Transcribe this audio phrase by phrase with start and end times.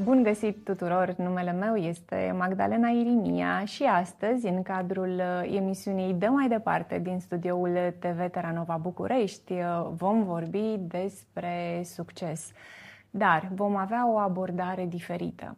[0.00, 1.14] Bun găsit tuturor!
[1.16, 7.18] Numele meu este Magdalena Irimia și astăzi, în cadrul uh, emisiunii De mai departe din
[7.18, 12.52] studioul TV Teranova București, uh, vom vorbi despre succes.
[13.10, 15.56] Dar vom avea o abordare diferită.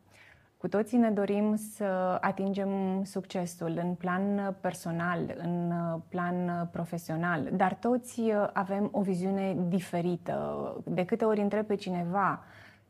[0.57, 5.73] Cu toții ne dorim să atingem succesul în plan personal, în
[6.09, 10.67] plan profesional, dar toți avem o viziune diferită.
[10.85, 12.45] De câte ori întreb pe cineva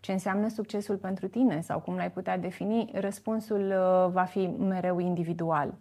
[0.04, 3.74] ce înseamnă succesul pentru tine sau cum l-ai putea defini, răspunsul
[4.12, 5.74] va fi mereu individual.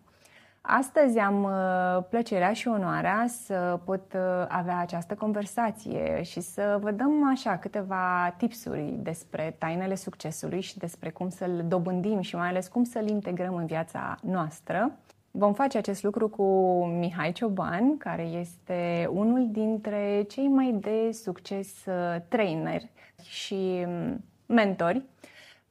[0.65, 6.91] Astăzi am uh, plăcerea și onoarea să pot uh, avea această conversație și să vă
[6.91, 12.67] dăm așa câteva tipsuri despre tainele succesului și despre cum să-l dobândim și mai ales
[12.67, 14.91] cum să-l integrăm în viața noastră.
[15.31, 16.43] Vom face acest lucru cu
[16.85, 22.81] Mihai Cioban, care este unul dintre cei mai de succes uh, trainer
[23.23, 25.05] și um, mentori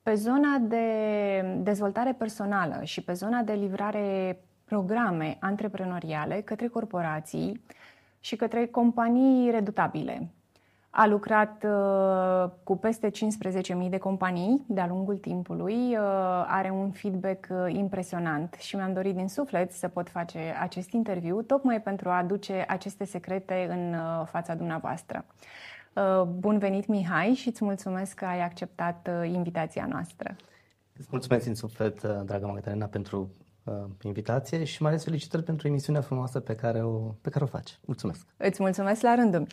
[0.02, 0.86] pe zona de
[1.58, 7.64] dezvoltare personală și pe zona de livrare programe antreprenoriale către corporații
[8.20, 10.28] și către companii redutabile.
[10.90, 15.98] A lucrat uh, cu peste 15.000 de companii de-a lungul timpului, uh,
[16.46, 21.42] are un feedback uh, impresionant și mi-am dorit din suflet să pot face acest interviu
[21.42, 25.24] tocmai pentru a aduce aceste secrete în uh, fața dumneavoastră.
[25.28, 25.71] Uh,
[26.28, 30.36] bun venit, Mihai, și îți mulțumesc că ai acceptat uh, invitația noastră.
[30.98, 33.30] Îți mulțumesc din suflet, uh, dragă Magdalena, pentru
[33.64, 37.46] uh, invitație și mai ales felicitări pentru emisiunea frumoasă pe care o, pe care o
[37.46, 37.78] faci.
[37.84, 38.26] Mulțumesc!
[38.36, 39.46] Îți mulțumesc la rândul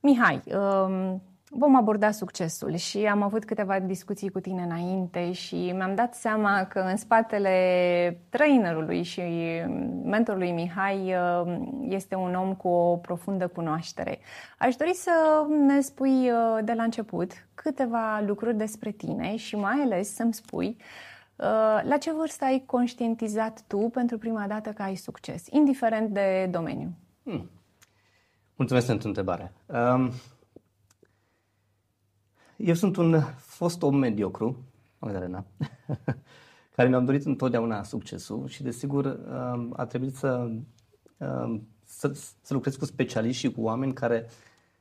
[0.00, 1.22] Mihai, um,
[1.58, 6.64] vom aborda succesul și am avut câteva discuții cu tine înainte și mi-am dat seama
[6.64, 9.22] că în spatele trainerului și
[10.04, 14.18] mentorului Mihai um, este un om cu o profundă cunoaștere.
[14.58, 19.80] Aș dori să ne spui uh, de la început câteva lucruri despre tine și mai
[19.82, 20.76] ales să-mi spui
[21.36, 26.48] Uh, la ce vârstă ai conștientizat tu pentru prima dată că ai succes, indiferent de
[26.50, 26.92] domeniu?
[27.22, 27.50] Hmm.
[28.54, 29.52] Mulțumesc pentru întrebare.
[29.66, 30.12] Um,
[32.56, 34.64] eu sunt un fost om mediocru,
[34.98, 35.44] Magdalena,
[36.76, 40.50] care mi-am dorit întotdeauna succesul și desigur um, a trebuit să,
[41.16, 42.12] um, să,
[42.42, 44.26] să lucrez cu specialiști și cu oameni care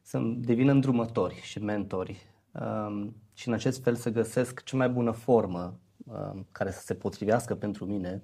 [0.01, 2.25] să devină îndrumători și mentori
[3.33, 7.55] și în acest fel să găsesc cea mai bună formă Um, care să se potrivească
[7.55, 8.23] pentru mine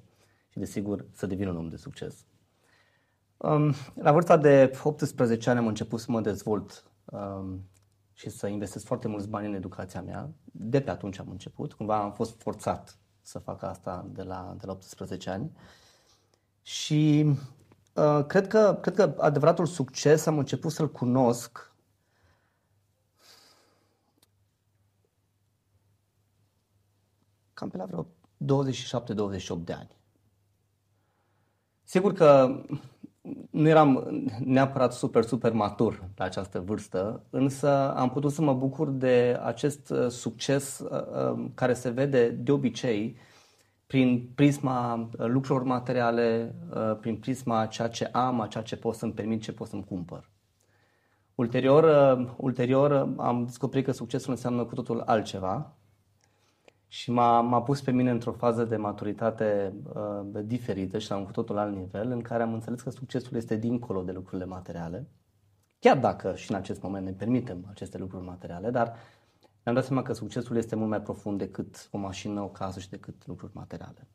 [0.50, 2.26] și desigur să devin un om de succes.
[3.38, 7.70] Um, la vârsta de 18 ani am început să mă dezvolt um,
[8.22, 10.30] și să investesc foarte mulți bani în educația mea.
[10.44, 14.66] De pe atunci am început, cumva am fost forțat să fac asta de la, de
[14.66, 15.52] la 18 ani.
[16.62, 17.26] Și
[17.94, 21.74] uh, cred, că, cred că adevăratul succes am început să-l cunosc
[27.54, 28.08] cam pe la vreo
[29.62, 29.98] 27-28 de ani.
[31.84, 32.62] Sigur că
[33.52, 38.90] nu eram neapărat super, super matur la această vârstă, însă am putut să mă bucur
[38.90, 43.18] de acest uh, succes uh, um, care se vede de obicei
[43.88, 46.56] prin prisma uh, lucrurilor materiale,
[47.00, 50.30] prin prisma ceea ce am, a ceea ce pot să-mi permit, ce pot să-mi cumpăr.
[51.36, 51.86] Ulterior,
[52.38, 55.76] ulterior am descoperit că succesul înseamnă cu totul altceva
[56.92, 61.24] și m-a, m-a pus pe mine într-o fază de maturitate uh, diferită și la un
[61.24, 65.08] cu totul alt nivel, în care am înțeles că succesul este dincolo de lucrurile materiale,
[65.80, 68.94] chiar dacă și în acest moment ne permitem aceste lucruri materiale, dar
[69.64, 72.90] mi-am dat seama că succesul este mult mai profund decât o mașină, o casă și
[72.90, 74.08] decât lucruri materiale.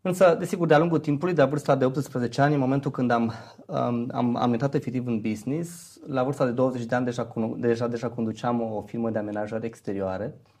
[0.00, 3.32] Însă, desigur, de-a lungul timpului, de la vârsta de 18 ani, în momentul când am,
[3.66, 7.88] um, am, am intrat efectiv în business, la vârsta de 20 de ani deja, deja,
[7.88, 10.55] deja conduceam o firmă de amenajare exterioare, Uh,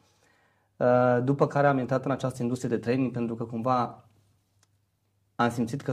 [1.24, 4.08] după care am intrat în această industrie de training pentru că cumva
[5.34, 5.92] am simțit că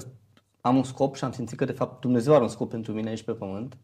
[0.62, 3.10] am un scop și am simțit că de fapt Dumnezeu are un scop pentru mine
[3.10, 3.78] aici pe pământ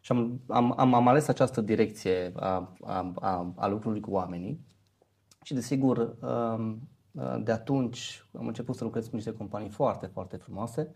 [0.00, 4.66] și am, am, am, am ales această direcție a, a, a, a lucrului cu oamenii
[5.42, 10.36] și desigur um, uh, de atunci am început să lucrez cu niște companii foarte, foarte
[10.36, 10.94] frumoase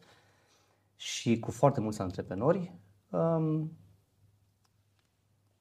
[0.96, 2.72] și cu foarte mulți antreprenori
[3.10, 3.72] um,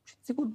[0.03, 0.48] și sigur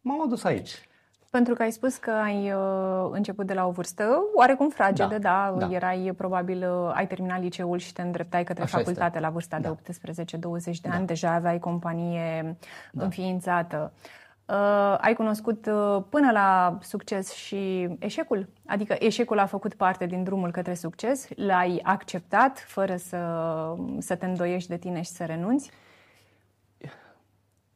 [0.00, 0.88] m-am adus aici.
[1.30, 5.54] Pentru că ai spus că ai uh, început de la o vârstă oarecum fragedă, da,
[5.58, 5.74] da, da.
[5.74, 9.20] erai probabil, uh, ai terminat liceul și te îndreptai către Așa facultate este.
[9.20, 9.76] la vârsta da.
[9.82, 10.94] de 18-20 de da.
[10.94, 12.56] ani, deja aveai companie
[12.92, 13.04] da.
[13.04, 13.92] înființată.
[14.44, 18.48] Uh, ai cunoscut uh, până la succes și eșecul?
[18.66, 21.28] Adică eșecul a făcut parte din drumul către succes?
[21.36, 23.18] L-ai acceptat fără să,
[23.98, 25.70] să te îndoiești de tine și să renunți?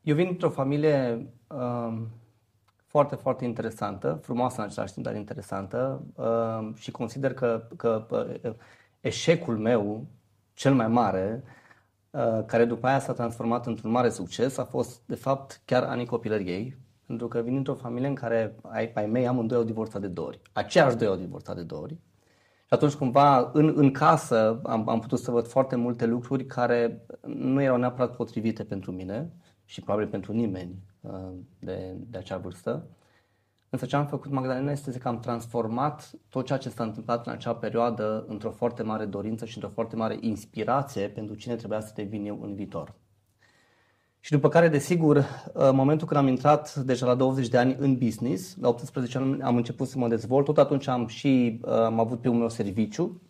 [0.03, 1.27] Eu vin într-o familie...
[1.47, 1.99] Uh
[2.95, 8.53] foarte, foarte interesantă, frumoasă în același timp, dar interesantă uh, și consider că, că uh,
[9.01, 10.07] eșecul meu
[10.53, 11.43] cel mai mare,
[12.11, 16.07] uh, care după aia s-a transformat într-un mare succes, a fost, de fapt, chiar anii
[16.07, 16.77] copilăriei,
[17.07, 20.27] pentru că vin într-o familie în care ai, ai mei amândoi au divorțat de două
[20.27, 20.41] ori.
[20.53, 21.95] Aceiași doi au divorțat de două ori.
[22.65, 27.07] Și atunci cumva în, în casă am, am putut să văd foarte multe lucruri care
[27.27, 29.33] nu erau neapărat potrivite pentru mine
[29.65, 30.94] și probabil pentru nimeni uh,
[31.59, 32.87] de, de acea vârstă.
[33.71, 37.33] Însă ce am făcut, Magdalena, este că am transformat tot ceea ce s-a întâmplat în
[37.33, 41.93] acea perioadă într-o foarte mare dorință și într-o foarte mare inspirație pentru cine trebuia să
[41.95, 42.95] devin eu în viitor.
[44.21, 47.97] Și după care, desigur, în momentul când am intrat deja la 20 de ani în
[47.97, 52.21] business, la 18 ani am început să mă dezvolt, tot atunci am și am avut
[52.21, 53.21] pe un meu serviciu.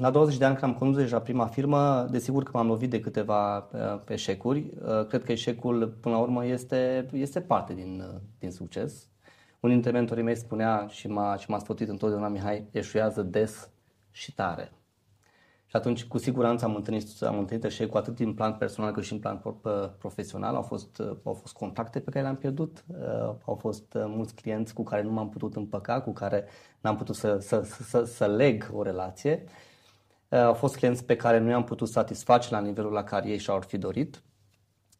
[0.00, 3.00] La 20 de ani când am condus deja prima firmă, desigur că m-am lovit de
[3.00, 3.70] câteva
[4.08, 4.70] eșecuri.
[5.08, 8.04] Cred că eșecul, până la urmă, este, este parte din,
[8.38, 9.08] din succes.
[9.60, 13.70] Unul dintre mentorii mei spunea și m-a, și m-a sfătuit întotdeauna, Mihai, eșuează des
[14.10, 14.72] și tare.
[15.70, 19.12] Și atunci, cu siguranță, am întâlnit, am întâlnit eșecul atât din plan personal cât și
[19.12, 19.42] în plan
[19.98, 20.54] profesional.
[20.54, 24.74] Au fost, au fost contacte pe care le-am pierdut, uh, au fost uh, mulți clienți
[24.74, 26.44] cu care nu m-am putut împăca, cu care
[26.80, 29.44] n-am putut să, să, să, să leg o relație.
[30.28, 33.38] Uh, au fost clienți pe care nu i-am putut satisface la nivelul la care ei
[33.38, 34.22] și-au fi dorit.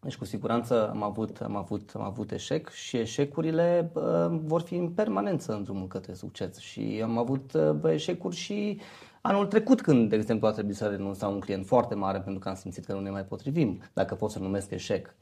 [0.00, 4.74] Deci cu siguranță am avut, am avut, am avut eșec și eșecurile uh, vor fi
[4.74, 6.58] în permanență în drumul către succes.
[6.58, 8.80] Și am avut uh, eșecuri și
[9.20, 12.40] anul trecut când, de exemplu, a trebuit să renunț la un client foarte mare pentru
[12.40, 15.14] că am simțit că nu ne mai potrivim, dacă pot să numesc eșec.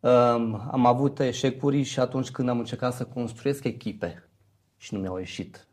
[0.00, 0.10] Uh,
[0.70, 4.28] am avut eșecuri și atunci când am încercat să construiesc echipe
[4.76, 5.66] și nu mi-au ieșit.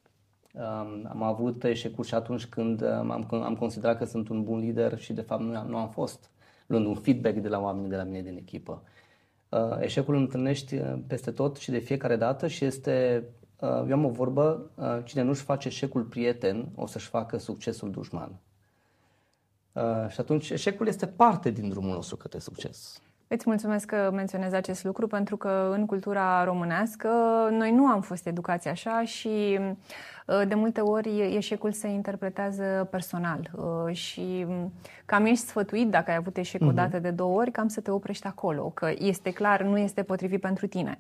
[0.51, 4.59] Um, am avut eșecuri și atunci când um, am, am considerat că sunt un bun
[4.59, 6.29] lider și de fapt nu am, nu am fost
[6.67, 8.83] luând un feedback de la oamenii de la mine din echipă.
[9.49, 13.93] Uh, eșecul îl întâlnești uh, peste tot și de fiecare dată și este, uh, eu
[13.93, 14.69] am o vorbă,
[15.03, 18.31] cine nu-și face eșecul prieten, o să-și facă succesul dușman.
[20.09, 23.01] Și atunci eșecul este parte din drumul nostru către succes.
[23.31, 27.09] Îți mulțumesc că menționezi acest lucru pentru că în cultura românească
[27.51, 29.59] noi nu am fost educați așa și
[30.27, 34.73] uh, de multe ori eșecul se interpretează personal uh, și um,
[35.05, 36.67] cam ești sfătuit dacă ai avut eșec uh-huh.
[36.67, 40.03] o dată de două ori, cam să te oprești acolo, că este clar, nu este
[40.03, 40.97] potrivit pentru tine.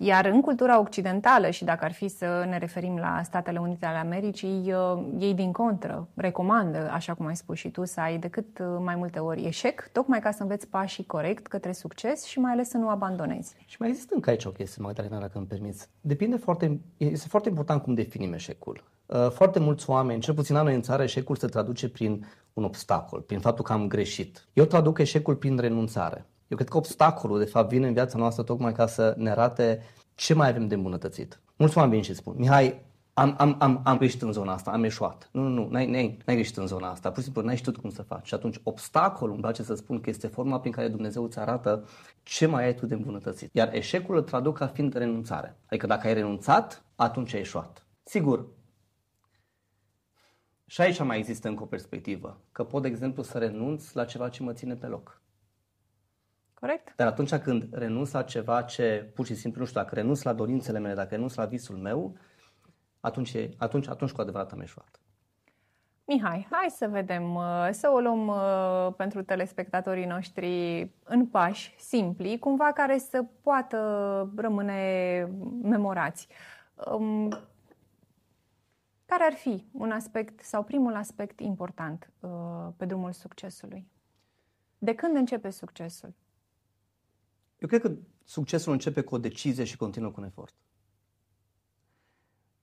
[0.00, 3.96] Iar în cultura occidentală, și dacă ar fi să ne referim la Statele Unite ale
[3.96, 8.58] Americii, uh, ei din contră recomandă, așa cum ai spus și tu, să ai decât
[8.58, 12.52] uh, mai multe ori eșec, tocmai ca să înveți pașii corect către succes și mai
[12.52, 13.54] ales să nu abandonezi.
[13.66, 15.88] Și mai există încă aici o chestie, Magdalena, dacă îmi permiți.
[16.00, 18.84] Depinde foarte, este foarte important cum definim eșecul.
[19.06, 22.64] Uh, foarte mulți oameni, cel puțin la noi în țară, eșecul se traduce prin un
[22.64, 24.48] obstacol, prin faptul că am greșit.
[24.52, 26.26] Eu traduc eșecul prin renunțare.
[26.48, 29.82] Eu cred că obstacolul, de fapt, vine în viața noastră tocmai ca să ne arate
[30.14, 31.40] ce mai avem de îmbunătățit.
[31.56, 34.84] Mulți oameni vin și spun, Mihai, am, am, am, am greșit în zona asta, am
[34.84, 35.28] eșuat.
[35.32, 37.76] Nu, nu, nu, n-ai, n-ai, n-ai greșit în zona asta, pur și simplu n-ai știut
[37.76, 38.26] cum să faci.
[38.26, 41.84] Și atunci obstacolul, îmi place să spun că este forma prin care Dumnezeu îți arată
[42.22, 43.54] ce mai ai tu de îmbunătățit.
[43.54, 45.56] Iar eșecul îl traduc ca fiind renunțare.
[45.66, 47.86] Adică dacă ai renunțat, atunci ai eșuat.
[48.02, 48.46] Sigur,
[50.66, 54.28] și aici mai există încă o perspectivă, că pot, de exemplu, să renunț la ceva
[54.28, 55.17] ce mă ține pe loc.
[56.60, 56.92] Corect.
[56.96, 60.32] Dar atunci când renunț la ceva ce, pur și simplu, nu știu, dacă renunț la
[60.32, 62.16] dorințele mele, dacă renunț la visul meu,
[63.00, 65.00] atunci, atunci, atunci cu adevărat am eșuat.
[66.04, 72.38] Mihai, hai să vedem, uh, să o luăm uh, pentru telespectatorii noștri în pași simpli,
[72.38, 73.78] cumva care să poată
[74.36, 75.28] rămâne
[75.62, 76.28] memorați.
[76.92, 77.28] Um,
[79.06, 82.30] care ar fi un aspect sau primul aspect important uh,
[82.76, 83.86] pe drumul succesului?
[84.78, 86.14] De când începe succesul?
[87.58, 87.92] Eu cred că
[88.24, 90.54] succesul începe cu o decizie și continuă cu un efort.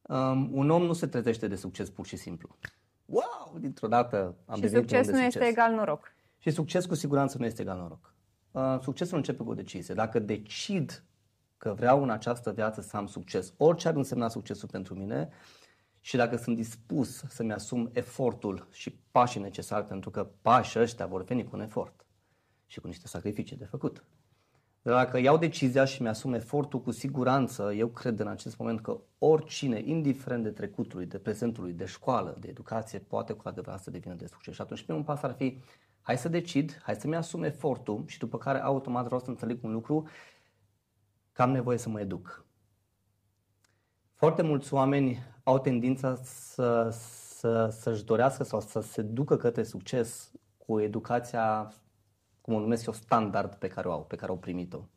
[0.01, 2.57] Um, un om nu se trezește de succes pur și simplu.
[3.05, 3.57] Wow!
[3.59, 6.13] Dintr-o dată am Și succes nu este egal noroc.
[6.37, 8.13] Și succes cu siguranță nu este egal noroc.
[8.51, 9.93] Uh, succesul începe cu o decizie.
[9.93, 11.03] Dacă decid
[11.57, 15.29] că vreau în această viață să am succes, orice ar însemna succesul pentru mine,
[15.99, 21.23] și dacă sunt dispus să-mi asum efortul și pașii necesari, pentru că pașii ăștia vor
[21.23, 22.05] veni cu un efort
[22.65, 24.03] și cu niște sacrificii de făcut.
[24.91, 29.81] Dacă iau decizia și mi-asum efortul cu siguranță, eu cred în acest moment că oricine,
[29.85, 34.27] indiferent de trecutului, de prezentului, de școală, de educație, poate cu adevărat să devină de
[34.27, 34.53] succes.
[34.53, 35.61] Și atunci primul pas ar fi,
[36.01, 39.71] hai să decid, hai să-mi asum efortul și după care automat vreau să înțeleg un
[39.71, 40.07] lucru,
[41.31, 42.45] că am nevoie să mă educ.
[44.13, 50.31] Foarte mulți oameni au tendința să, să, să-și dorească sau să se ducă către succes
[50.57, 51.73] cu educația
[52.45, 54.87] cum o numesc eu, standard pe care o au, pe care au primit-o.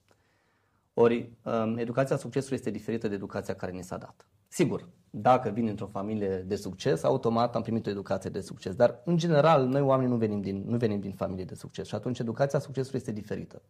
[0.95, 4.27] Ori um, educația succesului este diferită de educația care ni s-a dat.
[4.49, 8.75] Sigur, dacă vin într-o familie de succes, automat am primit o educație de succes.
[8.75, 11.95] Dar, în general, noi oamenii nu venim din, nu venim din familie de succes și
[11.95, 13.63] atunci educația succesului este diferită.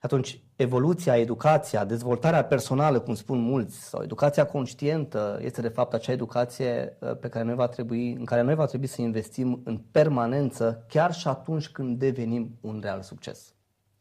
[0.00, 6.12] Atunci, evoluția, educația, dezvoltarea personală, cum spun mulți, sau educația conștientă, este de fapt acea
[6.12, 9.78] educație uh, pe care noi va trebui, în care noi va trebui să investim în
[9.78, 13.54] permanență, chiar și atunci când devenim un real succes.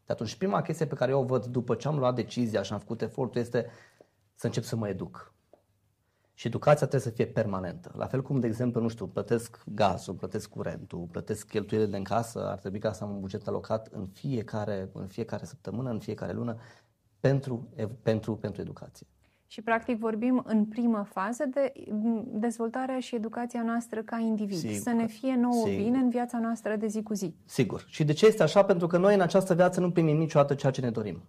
[0.05, 2.73] De atunci, prima chestie pe care eu o văd după ce am luat decizia și
[2.73, 3.65] am făcut efortul este
[4.35, 5.33] să încep să mă educ.
[6.39, 7.91] Și educația trebuie să fie permanentă.
[7.95, 12.49] La fel cum, de exemplu, nu știu, plătesc gazul, plătesc curentul, plătesc cheltuielile în casă,
[12.49, 16.33] ar trebui ca să am un buget alocat în fiecare, în fiecare săptămână, în fiecare
[16.33, 16.57] lună,
[17.19, 17.69] pentru,
[18.01, 19.07] pentru, pentru educație.
[19.47, 21.73] Și, practic, vorbim în primă fază de
[22.25, 24.57] dezvoltarea și educația noastră ca individ.
[24.57, 24.75] Sigur.
[24.75, 25.83] Să ne fie nouă Sigur.
[25.83, 27.35] bine în viața noastră de zi cu zi.
[27.45, 27.85] Sigur.
[27.87, 28.63] Și de ce este așa?
[28.63, 31.23] Pentru că noi în această viață nu primim niciodată ceea ce ne dorim,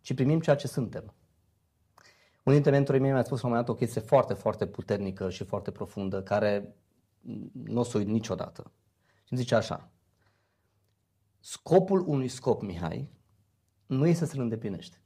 [0.00, 1.12] ci primim ceea ce suntem.
[2.48, 5.30] Unul dintre mentorii mei mi-a spus la un moment dat o chestie foarte, foarte puternică
[5.30, 6.76] și foarte profundă, care
[7.52, 8.72] nu o să uit niciodată.
[9.24, 9.90] Și îmi zice așa,
[11.40, 13.10] scopul unui scop, Mihai,
[13.86, 15.00] nu este să-l îndeplinești.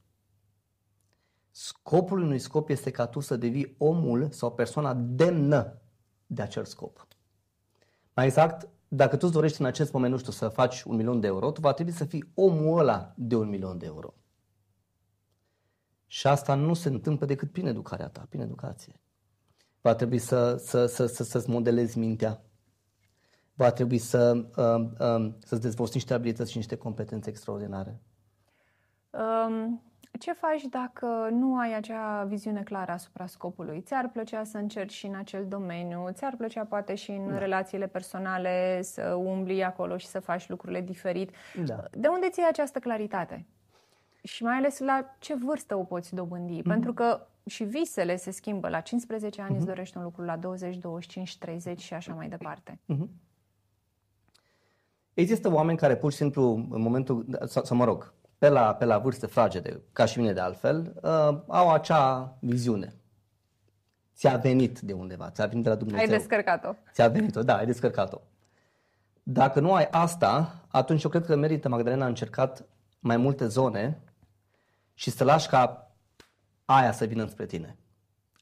[1.51, 5.81] Scopul unui scop este ca tu să devii omul sau persoana demnă
[6.25, 7.07] de acel scop.
[8.13, 11.19] Mai exact, dacă tu îți dorești în acest moment, nu știu, să faci un milion
[11.19, 14.13] de euro, tu va trebui să fii omul ăla de un milion de euro.
[16.13, 19.01] Și asta nu se întâmplă decât prin educarea ta, prin educație.
[19.81, 22.41] Va trebui să, să, să, să, să-ți modelezi mintea.
[23.53, 28.01] Va trebui să, uh, uh, să-ți dezvolți niște abilități și niște competențe extraordinare.
[29.09, 29.83] Um,
[30.19, 33.81] ce faci dacă nu ai acea viziune clară asupra scopului?
[33.81, 36.07] Ți-ar plăcea să încerci și în acel domeniu?
[36.11, 37.37] Ți-ar plăcea poate și în da.
[37.37, 41.31] relațiile personale să umbli acolo și să faci lucrurile diferit?
[41.65, 41.83] Da.
[41.91, 43.45] De unde ți această claritate?
[44.23, 46.59] Și mai ales la ce vârstă o poți dobândi?
[46.59, 46.67] Mm-hmm.
[46.67, 48.69] Pentru că și visele se schimbă.
[48.69, 49.57] La 15 ani mm-hmm.
[49.57, 52.79] îți dorești un lucru, la 20, 25, 30 și așa mai departe.
[52.93, 53.07] Mm-hmm.
[55.13, 58.85] Există oameni care pur și simplu în momentul, sau, sau mă rog, pe la, pe
[58.85, 62.95] la vârste fragede, ca și mine de altfel, uh, au acea viziune.
[64.15, 66.01] Ți-a venit de undeva, ți-a venit de la Dumnezeu.
[66.01, 66.73] Ai descărcat-o.
[66.91, 68.21] Ți-a venit-o, da, ai descărcat-o.
[69.23, 72.65] Dacă nu ai asta, atunci eu cred că merită Magdalena a încercat
[72.99, 74.01] mai multe zone
[74.93, 75.91] și să lași ca
[76.65, 77.77] aia să vină spre tine.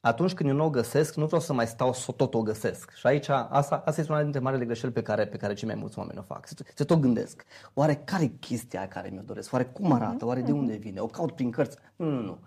[0.01, 2.91] Atunci când eu nu o găsesc, nu vreau să mai stau să tot o găsesc.
[2.95, 5.77] Și aici, asta, asta este una dintre marile greșeli pe care, pe care cei mai
[5.77, 6.47] mulți oameni o fac.
[6.47, 7.45] Se, se tot gândesc.
[7.73, 9.53] Oare care e chestia care mi-o doresc?
[9.53, 10.25] Oare cum arată?
[10.25, 10.99] Oare de unde vine?
[10.99, 11.77] O caut prin cărți?
[11.95, 12.39] Nu, nu, nu.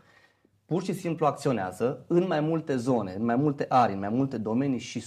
[0.64, 4.38] Pur și simplu acționează în mai multe zone, în mai multe arii, în mai multe
[4.38, 5.04] domenii și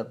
[0.00, 0.06] 100%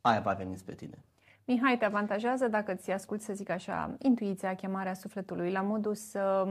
[0.00, 1.04] aia va veni spre tine.
[1.44, 6.46] Mihai, te avantajează dacă ți ascult, să zic așa, intuiția, chemarea sufletului, la modul să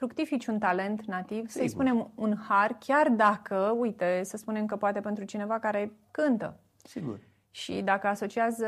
[0.00, 1.50] fructifici un talent nativ, Sigur.
[1.50, 6.60] să-i spunem un har, chiar dacă, uite, să spunem că poate pentru cineva care cântă.
[6.82, 7.20] Sigur.
[7.50, 8.66] Și dacă asociază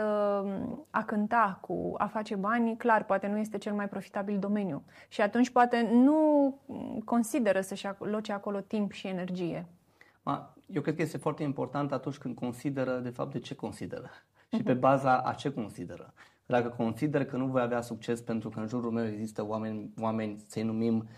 [0.91, 4.83] a cânta cu a face bani, clar, poate nu este cel mai profitabil domeniu.
[5.09, 6.59] Și atunci poate nu
[7.05, 9.67] consideră să-și aloce acolo timp și energie.
[10.67, 14.11] Eu cred că este foarte important atunci când consideră, de fapt, de ce consideră
[14.53, 16.13] și pe baza a ce consideră.
[16.53, 20.45] Dacă consider că nu voi avea succes pentru că în jurul meu există oameni, oameni
[20.47, 21.09] să-i numim,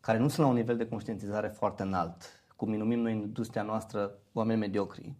[0.00, 3.18] care nu sunt la un nivel de conștientizare foarte înalt, cum îi numim noi în
[3.18, 5.14] industria noastră oameni mediocri,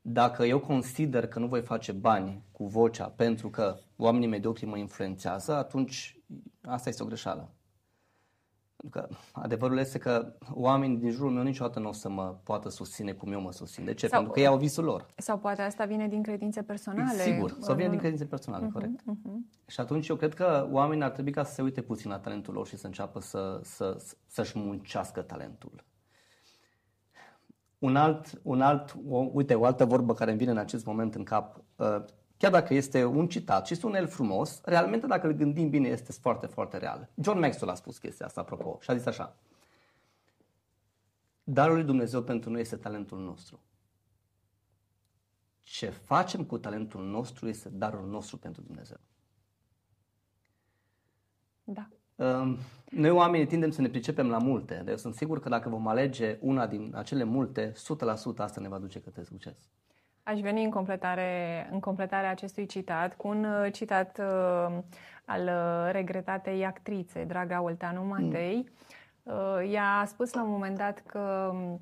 [0.00, 4.76] dacă eu consider că nu voi face bani cu vocea pentru că oamenii mediocri mă
[4.76, 6.20] influențează, atunci
[6.62, 7.50] asta este o greșeală.
[8.80, 12.68] Pentru că adevărul este că oamenii din jurul meu niciodată nu o să mă poată
[12.68, 13.84] susține cum eu mă susțin.
[13.84, 14.06] De ce?
[14.06, 15.06] Sau, Pentru că ei au visul lor.
[15.16, 17.22] Sau poate asta vine din credințe personale.
[17.22, 19.00] Sigur, sau vine din credințe personale, uh-huh, corect.
[19.00, 19.66] Uh-huh.
[19.66, 22.54] Și atunci eu cred că oamenii ar trebui ca să se uite puțin la talentul
[22.54, 23.96] lor și să înceapă să, să,
[24.26, 25.84] să-și muncească talentul.
[27.78, 31.14] Un alt, un alt o, uite, o altă vorbă care îmi vine în acest moment
[31.14, 31.64] în cap.
[32.40, 35.88] Uh, chiar dacă este un citat și sună el frumos, realmente dacă îl gândim bine
[35.88, 37.08] este foarte, foarte real.
[37.22, 39.36] John Maxwell a spus chestia asta, apropo, și a zis așa.
[41.44, 43.60] Darul lui Dumnezeu pentru noi este talentul nostru.
[45.62, 49.00] Ce facem cu talentul nostru este darul nostru pentru Dumnezeu.
[51.64, 51.88] Da.
[52.16, 52.58] Ehm,
[52.90, 55.86] noi oamenii tindem să ne pricepem la multe, dar eu sunt sigur că dacă vom
[55.86, 59.56] alege una din acele multe, 100% asta ne va duce către succes.
[60.22, 64.78] Aș veni în completare, în completarea acestui citat cu un uh, citat uh,
[65.24, 68.68] al uh, regretatei actrițe, Draga Olteanu Matei.
[69.22, 69.34] Mm.
[69.34, 71.80] Uh, ea a spus la un moment dat că um,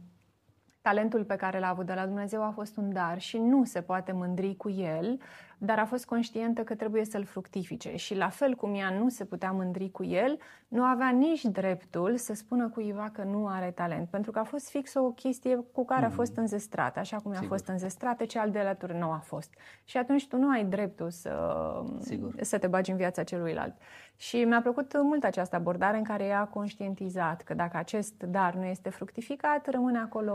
[0.81, 3.83] talentul pe care l-a avut de la Dumnezeu a fost un dar și nu se
[3.83, 5.19] poate mândri cu el
[5.59, 9.25] dar a fost conștientă că trebuie să-l fructifice și la fel cum ea nu se
[9.25, 10.39] putea mândri cu el,
[10.69, 14.71] nu avea nici dreptul să spună cuiva că nu are talent, pentru că a fost
[14.71, 16.43] fix o chestie cu care a fost mm.
[16.43, 17.47] înzestrată, așa cum Sigur.
[17.47, 19.55] a fost înzestrată, ce al de alături nu a fost.
[19.85, 21.63] Și atunci tu nu ai dreptul să,
[22.01, 22.35] Sigur.
[22.41, 23.75] să te bagi în viața celuilalt.
[24.17, 28.55] Și mi-a plăcut mult această abordare în care ea a conștientizat că dacă acest dar
[28.55, 30.35] nu este fructificat, rămâne acolo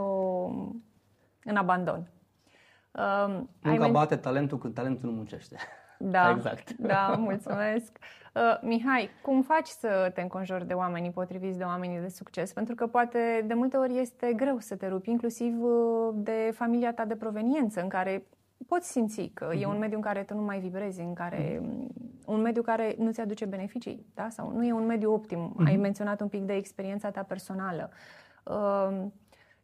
[1.44, 2.08] în abandon.
[2.98, 5.56] Uh, Munca men- bate talentul când talentul nu muncește.
[5.98, 6.72] Da, exact.
[6.76, 7.98] da, mulțumesc.
[8.34, 12.52] Uh, Mihai, cum faci să te înconjori de oamenii potriviți, de oamenii de succes?
[12.52, 16.92] Pentru că poate de multe ori este greu să te rupi, inclusiv uh, de familia
[16.92, 18.26] ta de proveniență, în care
[18.68, 19.60] poți simți că uh-huh.
[19.60, 19.70] e mhm.
[19.70, 22.26] un mediu în care tu nu mai vibrezi, în care uh-huh.
[22.26, 24.28] un mediu care nu ți aduce beneficii, da?
[24.28, 25.56] Sau nu e un mediu optim.
[25.56, 25.66] Uh-huh.
[25.66, 27.90] Ai menționat un pic de experiența ta personală.
[28.44, 29.06] Uh,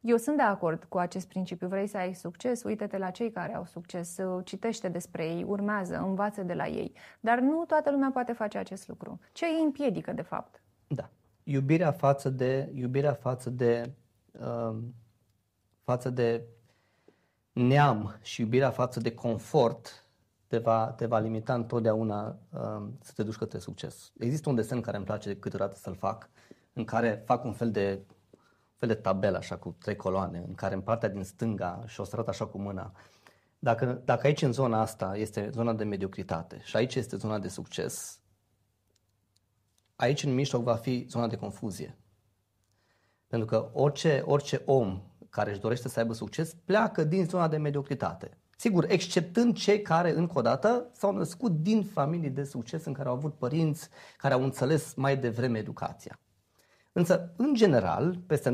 [0.00, 1.68] eu sunt de acord cu acest principiu.
[1.68, 2.62] Vrei să ai succes?
[2.62, 6.92] Uită-te la cei care au succes, citește despre ei, urmează, învață de la ei.
[7.20, 9.20] Dar nu toată lumea poate face acest lucru.
[9.32, 10.62] Ce îi împiedică, de fapt?
[10.86, 11.10] Da.
[11.42, 13.92] Iubirea față de, iubirea față de,
[14.32, 14.76] uh,
[15.82, 16.44] față de
[17.52, 20.04] neam și iubirea față de confort
[20.46, 24.12] te va, te va limita întotdeauna uh, să te duci către succes.
[24.18, 26.30] Există un desen care îmi place câteodată să-l fac,
[26.72, 28.00] în care fac un fel de
[28.80, 32.04] fel de tabelă așa cu trei coloane, în care în partea din stânga și o
[32.04, 32.92] să așa cu mâna.
[33.58, 37.48] Dacă, dacă aici în zona asta este zona de mediocritate și aici este zona de
[37.48, 38.20] succes,
[39.96, 41.98] aici în mijloc va fi zona de confuzie.
[43.26, 47.56] Pentru că orice, orice om care își dorește să aibă succes pleacă din zona de
[47.56, 48.38] mediocritate.
[48.56, 53.08] Sigur, exceptând cei care, încă o dată, s-au născut din familii de succes în care
[53.08, 56.18] au avut părinți care au înțeles mai devreme educația.
[56.92, 58.52] Însă, în general, peste 90%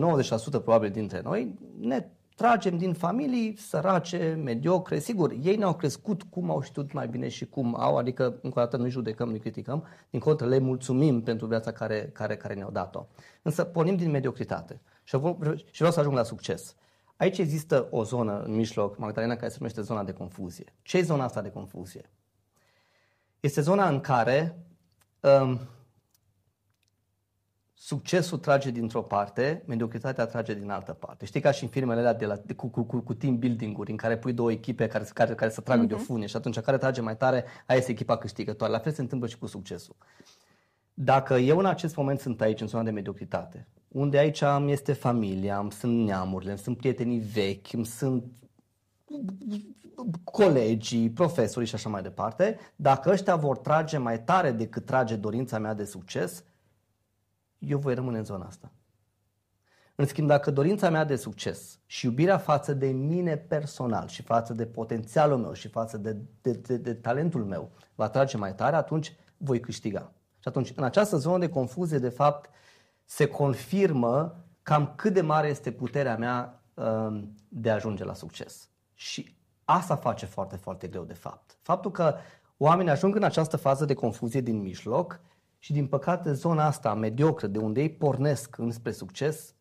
[0.51, 4.99] probabil dintre noi ne tragem din familii sărace, mediocre.
[4.99, 8.63] Sigur, ei ne-au crescut cum au știut mai bine și cum au, adică, încă o
[8.63, 12.71] dată, nu judecăm, nu criticăm, din contră le mulțumim pentru viața care, care, care ne-au
[12.71, 13.07] dat-o.
[13.43, 15.17] Însă pornim din mediocritate și
[15.77, 16.75] vreau să ajung la succes.
[17.17, 20.75] Aici există o zonă în mijloc, Magdalena, care se numește zona de confuzie.
[20.83, 22.11] Ce e zona asta de confuzie?
[23.41, 24.59] Este zona în care
[25.21, 25.61] um,
[27.79, 31.25] succesul trage dintr-o parte, mediocritatea trage din altă parte.
[31.25, 33.91] Știi ca și în filmele alea de la, de, cu, cu, cu, cu team building-uri
[33.91, 35.89] în care pui două echipe care, care, care să tragă uh-huh.
[35.89, 36.07] de o mhm.
[36.07, 38.73] funie și atunci care trage mai tare, aia este echipa câștigătoare.
[38.73, 39.97] La fel se întâmplă și cu succesul.
[40.95, 44.93] Dacă eu în acest moment sunt aici, în zona de mediocritate, unde aici am este
[44.93, 48.25] familia, îmi sunt neamurile, îmi sunt prietenii vechi, îmi sunt
[50.25, 55.59] colegii, profesorii și așa mai departe, dacă ăștia vor trage mai tare decât trage dorința
[55.59, 56.45] mea de succes,
[57.67, 58.71] eu voi rămâne în zona asta.
[59.95, 64.53] În schimb, dacă dorința mea de succes și iubirea față de mine personal și față
[64.53, 68.77] de potențialul meu și față de, de, de, de talentul meu va trage mai tare,
[68.77, 70.13] atunci voi câștiga.
[70.39, 72.51] Și atunci, în această zonă de confuzie, de fapt,
[73.05, 78.69] se confirmă cam cât de mare este puterea mea um, de a ajunge la succes.
[78.95, 81.59] Și asta face foarte, foarte greu, de fapt.
[81.63, 82.15] Faptul că
[82.57, 85.21] oamenii ajung în această fază de confuzie din mijloc
[85.67, 89.55] și din păcate zona asta mediocră de unde ei pornesc înspre succes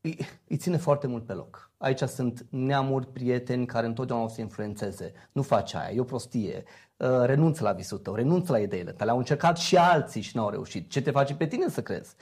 [0.00, 1.70] îi, îi ține foarte mult pe loc.
[1.78, 5.12] Aici sunt neamuri, prieteni care întotdeauna o să influențeze.
[5.32, 6.64] Nu faci aia, e o prostie,
[6.96, 9.10] uh, renunță la visul tău, renunță la ideile tale.
[9.10, 10.90] Au încercat și alții și n-au reușit.
[10.90, 12.14] Ce te face pe tine să crezi?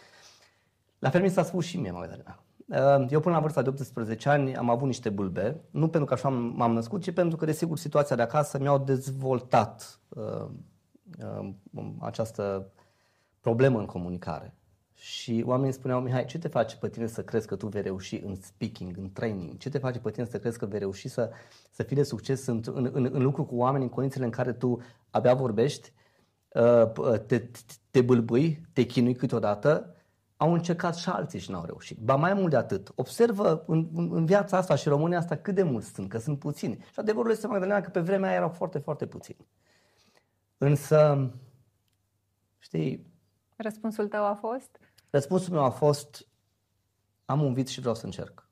[0.98, 2.42] La fel mi s-a spus și mie, Magdalena.
[2.66, 6.14] Uh, eu până la vârsta de 18 ani am avut niște bulbe, nu pentru că
[6.14, 10.48] așa m-am născut, ci pentru că, desigur, situația de acasă mi-au dezvoltat uh, uh,
[12.00, 12.72] această
[13.40, 14.54] problemă în comunicare.
[14.94, 18.16] Și oamenii spuneau, Mihai, ce te face pe tine să crezi că tu vei reuși
[18.16, 19.56] în speaking, în training?
[19.56, 21.30] Ce te face pe tine să crezi că vei reuși să,
[21.70, 24.52] să fii de succes în, în, în, în lucru cu oameni în condițiile în care
[24.52, 25.92] tu abia vorbești,
[26.48, 26.90] uh,
[27.26, 27.48] te, te,
[27.90, 29.94] te bâlbâi, te chinui câteodată?
[30.36, 31.98] Au încercat și alții și n-au reușit.
[31.98, 35.54] Ba mai mult de atât, observă în, în, în viața asta și România asta cât
[35.54, 36.74] de mulți sunt, că sunt puțini.
[36.74, 39.46] Și adevărul este, Magdalena, că pe vremea aia erau foarte, foarte puțini.
[40.58, 41.30] Însă,
[42.58, 43.06] știi...
[43.56, 44.78] Răspunsul tău a fost?
[45.10, 46.26] Răspunsul meu a fost,
[47.24, 48.48] am un vis și vreau să încerc.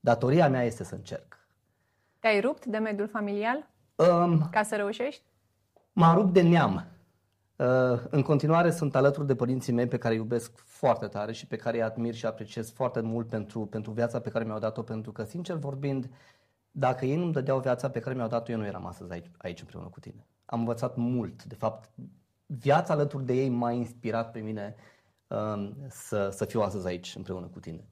[0.00, 1.46] Datoria mea este să încerc.
[2.18, 3.70] Te-ai rupt de mediul familial?
[3.94, 5.22] Um, ca să reușești?
[5.92, 6.86] M-am rupt de neam.
[7.56, 11.46] Uh, în continuare sunt alături de părinții mei pe care îi iubesc foarte tare și
[11.46, 14.82] pe care îi admir și apreciez foarte mult pentru, pentru viața pe care mi-au dat-o,
[14.82, 16.10] pentru că, sincer vorbind,
[16.70, 19.60] dacă ei nu-mi dădeau viața pe care mi-au dat-o, eu nu eram astăzi aici, aici
[19.60, 20.26] împreună cu tine.
[20.52, 21.44] Am învățat mult.
[21.44, 21.90] De fapt,
[22.46, 24.74] viața alături de ei m-a inspirat pe mine
[25.26, 27.88] um, să, să fiu astăzi aici împreună cu tine.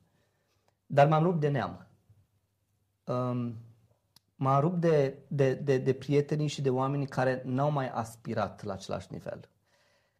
[0.87, 1.87] Dar m-am rupt de neam.
[3.05, 3.57] Um,
[4.35, 8.73] m-a rupt de, de, de, de prietenii și de oamenii care n-au mai aspirat la
[8.73, 9.49] același nivel,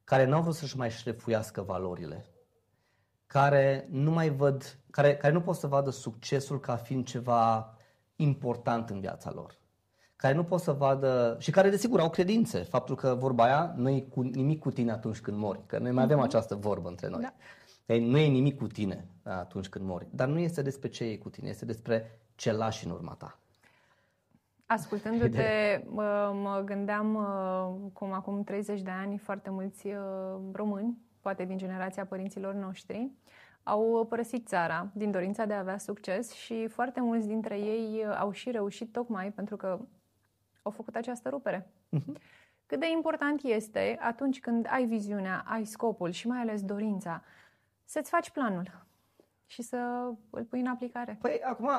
[0.05, 2.27] care n-au vrut să-și mai șlefuiască valorile,
[3.27, 7.75] care nu mai văd, care, care nu pot să vadă succesul ca fiind ceva
[8.17, 9.60] important în viața lor
[10.21, 12.59] care nu pot să vadă și care desigur au credințe.
[12.59, 15.91] Faptul că vorba aia nu e cu, nimic cu tine atunci când mori, că noi
[15.91, 16.25] mai avem uh-huh.
[16.25, 17.21] această vorbă între noi.
[17.21, 17.33] Da.
[17.87, 21.17] Deci, nu e nimic cu tine atunci când mori, dar nu este despre ce e
[21.17, 23.39] cu tine, este despre ce lași în urma ta.
[24.67, 27.19] Ascultându-te, mă, mă gândeam
[27.93, 29.89] cum acum 30 de ani foarte mulți
[30.53, 33.11] români, poate din generația părinților noștri,
[33.63, 38.31] au părăsit țara din dorința de a avea succes și foarte mulți dintre ei au
[38.31, 39.79] și reușit tocmai pentru că
[40.63, 41.67] au făcut această rupere.
[41.67, 42.21] Uh-huh.
[42.67, 47.23] Cât de important este atunci când ai viziunea, ai scopul și mai ales dorința
[47.85, 48.87] să-ți faci planul
[49.47, 51.19] și să îl pui în aplicare.
[51.21, 51.71] Păi, acum,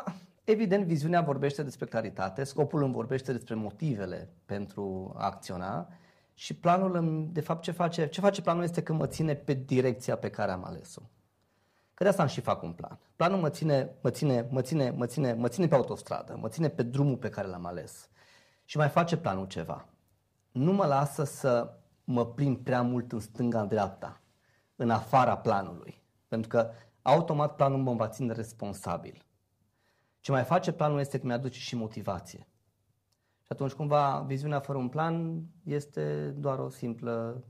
[0.44, 5.88] evident, viziunea vorbește despre claritate, scopul îmi vorbește despre motivele pentru a acționa
[6.34, 10.15] și planul, de fapt, ce face, ce face planul este că mă ține pe direcția
[10.15, 11.02] pe care am ales-o.
[11.94, 13.00] Că de asta am și fac un plan.
[13.15, 16.70] Planul mă ține, mă ține, mă ține, mă ține, mă ține pe autostradă, mă ține
[16.70, 18.10] pe drumul pe care l-am ales.
[18.72, 19.88] Și mai face planul ceva.
[20.52, 24.22] Nu mă lasă să mă plimb prea mult în stânga, în dreapta,
[24.76, 26.04] în afara planului.
[26.28, 29.26] Pentru că automat planul mă va ține responsabil.
[30.20, 32.48] Ce mai face planul este că mi-aduce și motivație.
[33.42, 37.44] Și atunci cumva viziunea fără un plan este doar o simplă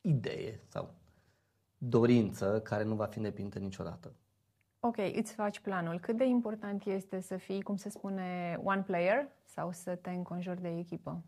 [0.00, 0.94] idee sau
[1.76, 4.12] dorință care nu va fi îndeplinită niciodată.
[4.80, 5.98] Ok, îți faci planul.
[6.00, 10.60] Cât de important este să fii, cum se spune, one player sau să te înconjori
[10.60, 11.22] de echipă?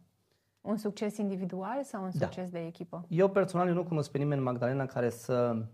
[0.61, 2.25] Un succes individual sau un da.
[2.25, 2.59] succes da.
[2.59, 3.05] de echipă?
[3.09, 5.67] Eu personal nu cunosc pe nimeni Magdalena care să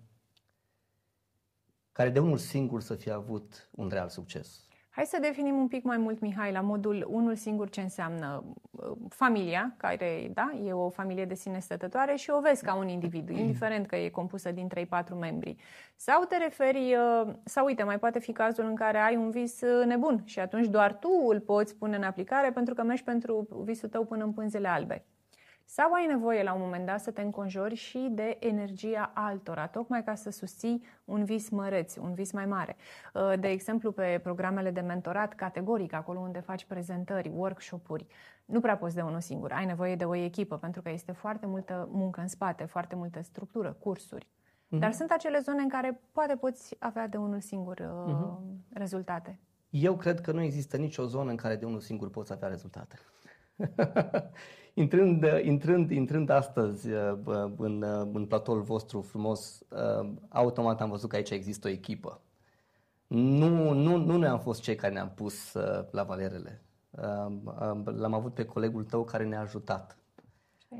[1.92, 4.65] care de unul singur să fie avut un real succes.
[4.96, 8.96] Hai să definim un pic mai mult, Mihai, la modul unul singur ce înseamnă uh,
[9.08, 13.28] familia, care da, e o familie de sine stătătoare și o vezi ca un individ,
[13.28, 15.56] indiferent că e compusă din 3-4 membri.
[15.96, 19.60] Sau te referi, uh, sau uite, mai poate fi cazul în care ai un vis
[19.60, 23.48] uh, nebun și atunci doar tu îl poți pune în aplicare pentru că mergi pentru
[23.64, 25.04] visul tău până în pânzele albe.
[25.68, 30.04] Sau ai nevoie la un moment dat să te înconjori și de energia altora, tocmai
[30.04, 32.76] ca să susții un vis măreț, un vis mai mare.
[33.14, 38.06] Uh, de exemplu, pe programele de mentorat categoric, acolo unde faci prezentări, workshop-uri,
[38.44, 39.52] nu prea poți de unul singur.
[39.52, 43.22] Ai nevoie de o echipă, pentru că este foarte multă muncă în spate, foarte multă
[43.22, 44.26] structură, cursuri.
[44.26, 44.78] Mm-hmm.
[44.78, 48.72] Dar sunt acele zone în care poate poți avea de unul singur uh, mm-hmm.
[48.72, 49.40] rezultate.
[49.70, 52.98] Eu cred că nu există nicio zonă în care de unul singur poți avea rezultate.
[54.76, 57.18] intrând, intrând, intrând astăzi uh,
[57.56, 62.20] în, uh, în platoul vostru frumos, uh, automat am văzut că aici există o echipă.
[63.06, 65.52] Nu, nu, nu noi am fost cei care ne-am pus
[65.90, 66.62] la valerele.
[67.84, 69.98] L-am avut pe colegul tău care ne-a ajutat.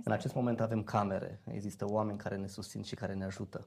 [0.05, 3.67] În acest moment avem camere, există oameni care ne susțin și care ne ajută.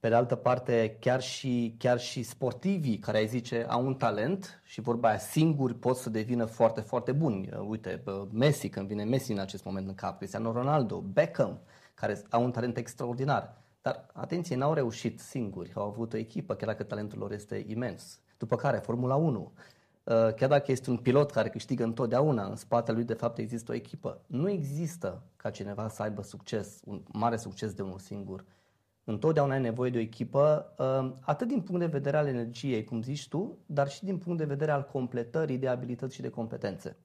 [0.00, 4.60] Pe de altă parte, chiar și, chiar și sportivii care ai zice au un talent
[4.64, 7.48] și vorba aia singuri pot să devină foarte, foarte buni.
[7.52, 11.60] Uh, uite, Messi, când vine Messi în acest moment în cap, Cristiano Ronaldo, Beckham,
[11.94, 13.62] care au un talent extraordinar.
[13.82, 18.20] Dar, atenție, n-au reușit singuri, au avut o echipă, chiar dacă talentul lor este imens.
[18.38, 19.52] După care, Formula 1,
[20.04, 23.72] uh, chiar dacă este un pilot care câștigă întotdeauna, în spatele lui de fapt există
[23.72, 24.20] o echipă.
[24.26, 28.44] Nu există ca cineva să aibă succes, un mare succes de unul singur
[29.08, 33.02] întotdeauna ai nevoie de o echipă, uh, atât din punct de vedere al energiei, cum
[33.02, 36.96] zici tu, dar și din punct de vedere al completării de abilități și de competențe.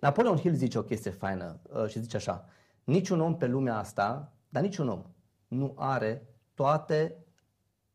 [0.00, 2.48] Napoleon Hill zice o chestie faină uh, și zice așa,
[2.84, 5.02] niciun om pe lumea asta, dar niciun om,
[5.48, 7.24] nu are toate,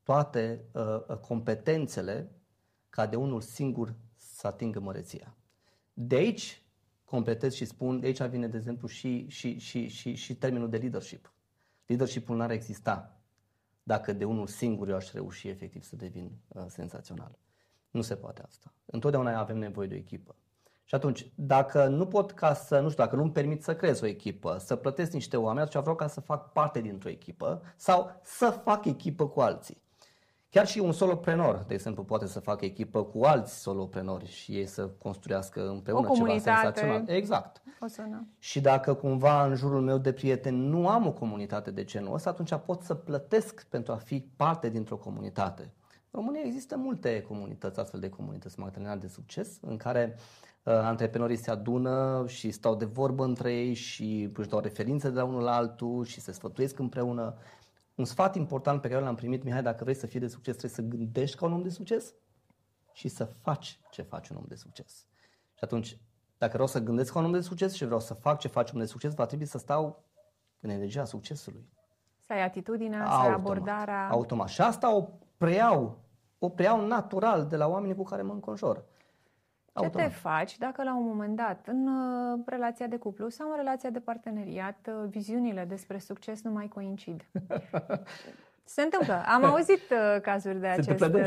[0.03, 2.31] toate uh, competențele
[2.89, 5.35] ca de unul singur să atingă măreția.
[5.93, 6.61] De aici
[7.05, 10.77] completez și spun, de aici vine, de exemplu, și, și, și, și, și termenul de
[10.77, 11.33] leadership.
[11.85, 13.20] Leadership-ul n-ar exista
[13.83, 17.37] dacă de unul singur eu aș reuși efectiv să devin uh, senzațional.
[17.91, 18.73] Nu se poate asta.
[18.85, 20.35] Întotdeauna avem nevoie de o echipă.
[20.83, 24.05] Și atunci, dacă nu pot ca să, nu știu, dacă nu-mi permit să creez o
[24.05, 28.49] echipă, să plătesc niște oameni, atunci vreau ca să fac parte dintr-o echipă sau să
[28.63, 29.81] fac echipă cu alții.
[30.51, 34.65] Chiar și un soloprenor, de exemplu, poate să facă echipă cu alți soloprenori și ei
[34.65, 37.03] să construiască împreună o ceva senzațional.
[37.05, 37.61] Exact.
[37.79, 38.27] O sună.
[38.39, 42.29] Și dacă cumva în jurul meu de prieteni nu am o comunitate de genul ăsta,
[42.29, 45.61] atunci pot să plătesc pentru a fi parte dintr-o comunitate.
[45.91, 50.15] În România există multe comunități, astfel de comunități maternale de succes, în care
[50.63, 55.19] uh, antreprenorii se adună și stau de vorbă între ei și își dau referințe de
[55.19, 57.35] la unul la altul și se sfătuiesc împreună
[58.01, 60.89] un sfat important pe care l-am primit, Mihai, dacă vrei să fii de succes, trebuie
[60.89, 62.13] să gândești ca un om de succes.
[62.93, 65.05] și să faci ce face un om de succes.
[65.53, 65.97] Și atunci,
[66.37, 68.71] dacă vreau să gândesc ca un om de succes și vreau să fac ce face
[68.73, 70.03] un om de succes, va trebui să stau
[70.59, 71.69] în energia succesului.
[72.25, 74.09] Să ai atitudinea, automat, să ai abordarea.
[74.09, 74.47] Automat.
[74.47, 75.99] Și asta o preiau,
[76.39, 78.85] o preiau natural de la oamenii cu care mă înconjor.
[79.79, 83.55] Ce te faci dacă la un moment dat, în uh, relația de cuplu sau în
[83.55, 87.25] relația de parteneriat, uh, viziunile despre succes nu mai coincid?
[88.63, 89.23] Se întâmplă.
[89.25, 91.21] Am auzit uh, cazuri de acest uh,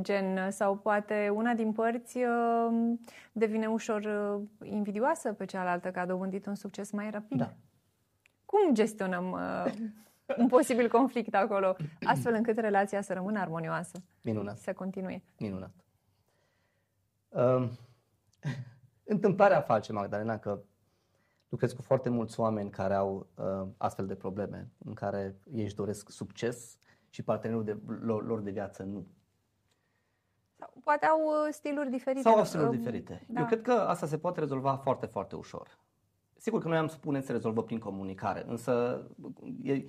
[0.00, 2.94] gen sau poate una din părți uh,
[3.32, 7.38] devine ușor uh, invidioasă pe cealaltă că a dobândit un succes mai rapid.
[7.38, 7.52] Da.
[8.44, 9.72] Cum gestionăm uh,
[10.42, 14.02] un posibil conflict acolo, astfel încât relația să rămână armonioasă?
[14.22, 14.58] Minunat.
[14.58, 15.22] Să continue.
[15.38, 15.70] Minunat.
[17.36, 17.68] Uh,
[19.14, 20.60] întâmplarea face, Magdalena, că
[21.48, 25.74] lucrez cu foarte mulți oameni care au uh, astfel de probleme, în care ei își
[25.74, 29.06] doresc succes și partenerul de, lor, lor de viață nu.
[30.58, 32.20] Sau poate au uh, stiluri diferite.
[32.20, 33.26] Sau au stiluri uh, diferite.
[33.28, 33.40] Da.
[33.40, 35.78] Eu cred că asta se poate rezolva foarte, foarte ușor.
[36.38, 39.02] Sigur că noi am spune se rezolvă prin comunicare, însă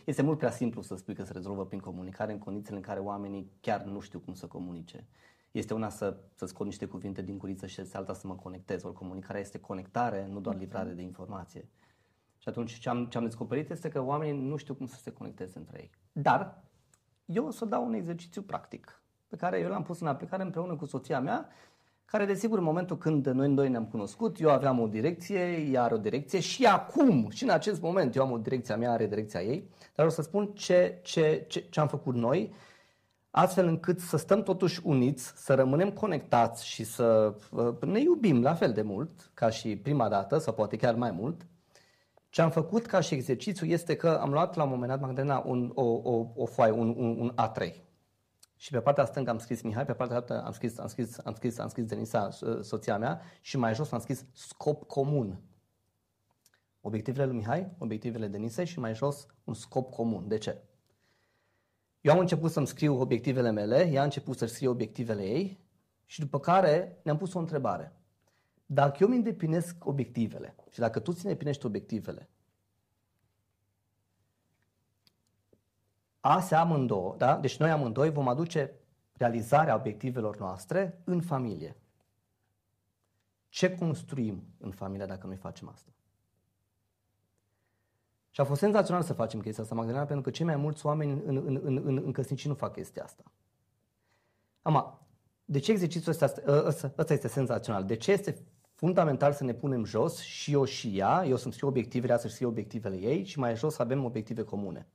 [0.06, 3.00] este mult prea simplu să spui că se rezolvă prin comunicare în condițiile în care
[3.00, 5.08] oamenii chiar nu știu cum să comunice.
[5.58, 8.84] Este una să, să scot niște cuvinte din curiță și este alta să mă conectez.
[8.84, 11.70] Ori comunicarea este conectare, nu doar livrare de informație.
[12.38, 15.12] Și atunci ce am, ce am descoperit este că oamenii nu știu cum să se
[15.12, 15.92] conecteze între ei.
[16.12, 16.64] Dar
[17.26, 20.76] eu o să dau un exercițiu practic pe care eu l-am pus în aplicare împreună
[20.76, 21.50] cu soția mea,
[22.06, 25.94] care desigur în momentul când noi doi ne-am cunoscut, eu aveam o direcție, ea are
[25.94, 29.08] o direcție și acum, și în acest moment, eu am o direcție a mea, are
[29.08, 32.54] direcția ei, dar o să spun ce, ce, ce, ce am făcut noi
[33.38, 38.54] astfel încât să stăm totuși uniți, să rămânem conectați și să uh, ne iubim la
[38.54, 41.48] fel de mult ca și prima dată, sau poate chiar mai mult.
[42.30, 45.44] Ce am făcut ca și exercițiu este că am luat la un moment dat, Magdalena,
[45.46, 47.74] un, o, o, o foaie, un, un, un A3.
[48.56, 51.34] Și pe partea stângă am scris Mihai, pe partea dreaptă am scris, am scris, am
[51.34, 52.30] scris, am scris Denisa,
[52.62, 55.42] soția mea, și mai jos am scris scop comun.
[56.82, 60.28] Obiectivele lui Mihai, obiectivele Denisei și mai jos un scop comun.
[60.28, 60.62] De ce?
[62.02, 65.60] Eu am început să-mi scriu obiectivele mele, ea a început să-și scrie obiectivele ei
[66.06, 67.92] și după care ne-am pus o întrebare.
[68.66, 72.30] Dacă eu îmi îndeplinesc obiectivele și dacă tu ți îndeplinești obiectivele,
[76.20, 77.38] astea amândouă, da?
[77.38, 78.74] deci noi amândoi vom aduce
[79.14, 81.76] realizarea obiectivelor noastre în familie.
[83.50, 85.92] Ce construim în familie dacă noi facem asta?
[88.38, 91.12] Și a fost senzațional să facem chestia asta, Magdalena, pentru că cei mai mulți oameni
[91.12, 93.24] în, în, în, în, în căsnicii nu fac chestia asta.
[94.62, 95.08] Ama,
[95.46, 97.86] de ce exercițiul ăsta, ăsta, ăsta este senzațional?
[97.86, 98.46] De ce este
[98.76, 102.28] fundamental să ne punem jos și eu și ea, eu să-mi scriu obiectivele, ea să
[102.28, 104.88] scriu obiectivele ei și mai jos să avem obiective comune.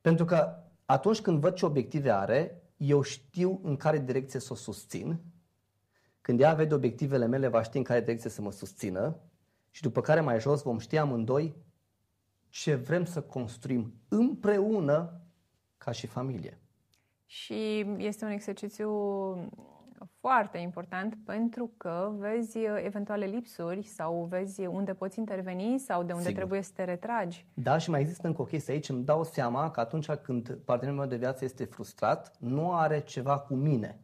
[0.00, 4.56] Pentru că atunci când văd ce obiective are, eu știu în care direcție să o
[4.56, 5.18] susțin.
[6.20, 9.16] Când ea vede obiectivele mele, va ști în care direcție să mă susțină
[9.70, 11.66] și după care mai jos vom ști amândoi
[12.48, 15.20] ce vrem să construim împreună
[15.76, 16.60] ca și familie.
[17.26, 18.90] Și este un exercițiu
[20.20, 26.24] foarte important pentru că vezi eventuale lipsuri sau vezi unde poți interveni sau de unde
[26.24, 26.38] Sigur.
[26.38, 27.46] trebuie să te retragi.
[27.54, 28.88] Da, și mai există încă o chestie aici.
[28.88, 33.38] Îmi dau seama că atunci când partenerul meu de viață este frustrat, nu are ceva
[33.38, 34.00] cu mine.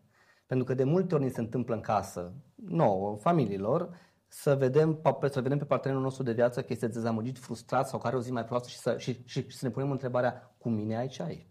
[0.46, 3.98] Pentru că de multe ori ni se întâmplă în casă, nouă, familiilor,
[4.36, 8.16] să vedem, să vedem pe partenerul nostru de viață că este dezamăgit, frustrat sau care
[8.16, 10.96] o zi mai proastă și să, și, și, și să ne punem întrebarea cu mine
[10.96, 11.48] ai ce ai?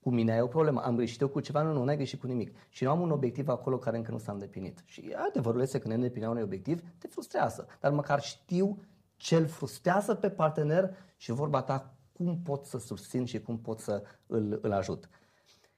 [0.00, 0.80] Cu mine ai o problemă.
[0.80, 1.62] Am greșit eu cu ceva?
[1.62, 2.56] Nu, nu, n-ai greșit cu nimic.
[2.68, 4.82] Și eu am un obiectiv acolo care încă nu s-a îndeplinit.
[4.84, 7.66] Și adevărul este că neîndeplinirea unui obiectiv te frustrează.
[7.80, 8.78] Dar măcar știu
[9.16, 13.80] ce îl frustrează pe partener și vorba ta cum pot să susțin și cum pot
[13.80, 15.08] să îl, îl ajut.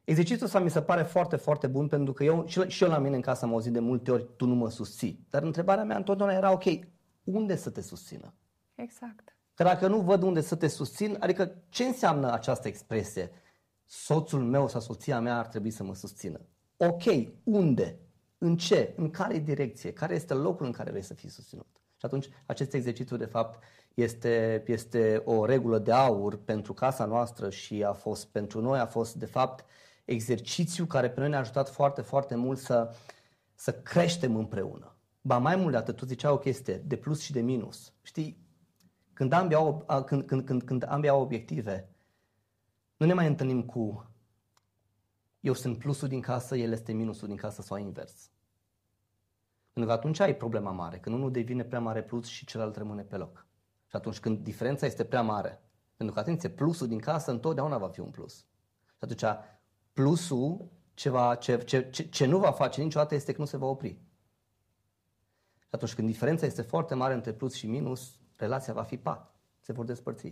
[0.07, 2.99] Exercițiul ăsta mi se pare foarte, foarte bun pentru că eu, și, și eu la
[2.99, 5.27] mine în casă am auzit de multe ori, tu nu mă susții.
[5.31, 6.65] Dar întrebarea mea întotdeauna era, ok,
[7.25, 8.35] unde să te susțină?
[8.75, 9.37] Exact.
[9.55, 13.31] Că dacă nu văd unde să te susțin, adică ce înseamnă această expresie?
[13.85, 16.41] Soțul meu sau soția mea ar trebui să mă susțină.
[16.77, 17.03] Ok,
[17.45, 17.99] unde?
[18.39, 18.95] În ce?
[18.97, 19.93] În care direcție?
[19.93, 21.67] Care este locul în care vrei să fii susținut?
[21.97, 23.63] Și atunci acest exercițiu de fapt
[23.95, 28.87] este, este o regulă de aur pentru casa noastră și a fost pentru noi, a
[28.87, 29.65] fost de fapt
[30.07, 32.95] exercițiu care pe noi ne-a ajutat foarte, foarte mult să,
[33.55, 34.97] să creștem împreună.
[35.21, 37.93] Ba mai mult de atât, tu zicea o chestie de plus și de minus.
[38.03, 38.45] Știi,
[39.13, 41.89] când ambii au, când, când, când, când ambii au obiective,
[42.97, 44.11] nu ne mai întâlnim cu
[45.41, 48.31] eu sunt plusul din casă, el este minusul din casă sau invers.
[49.73, 53.03] Pentru că atunci ai problema mare, când unul devine prea mare plus și celălalt rămâne
[53.03, 53.47] pe loc.
[53.87, 55.63] Și atunci când diferența este prea mare,
[55.97, 58.37] pentru că, atenție, plusul din casă întotdeauna va fi un plus.
[58.87, 59.25] Și atunci
[59.97, 63.67] plusul ceva, ce, ce, ce, ce nu va face niciodată este că nu se va
[63.67, 63.89] opri.
[65.59, 69.35] Și atunci când diferența este foarte mare între plus și minus, relația va fi pa,
[69.61, 70.27] se vor despărți.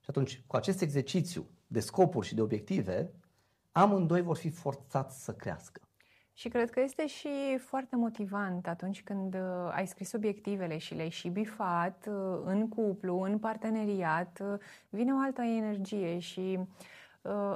[0.00, 3.12] Și atunci, cu acest exercițiu de scopuri și de obiective,
[3.72, 5.80] amândoi vor fi forțați să crească.
[6.32, 11.10] Și cred că este și foarte motivant atunci când uh, ai scris obiectivele și le-ai
[11.10, 16.58] și bifat uh, în cuplu, în parteneriat, uh, vine o altă energie și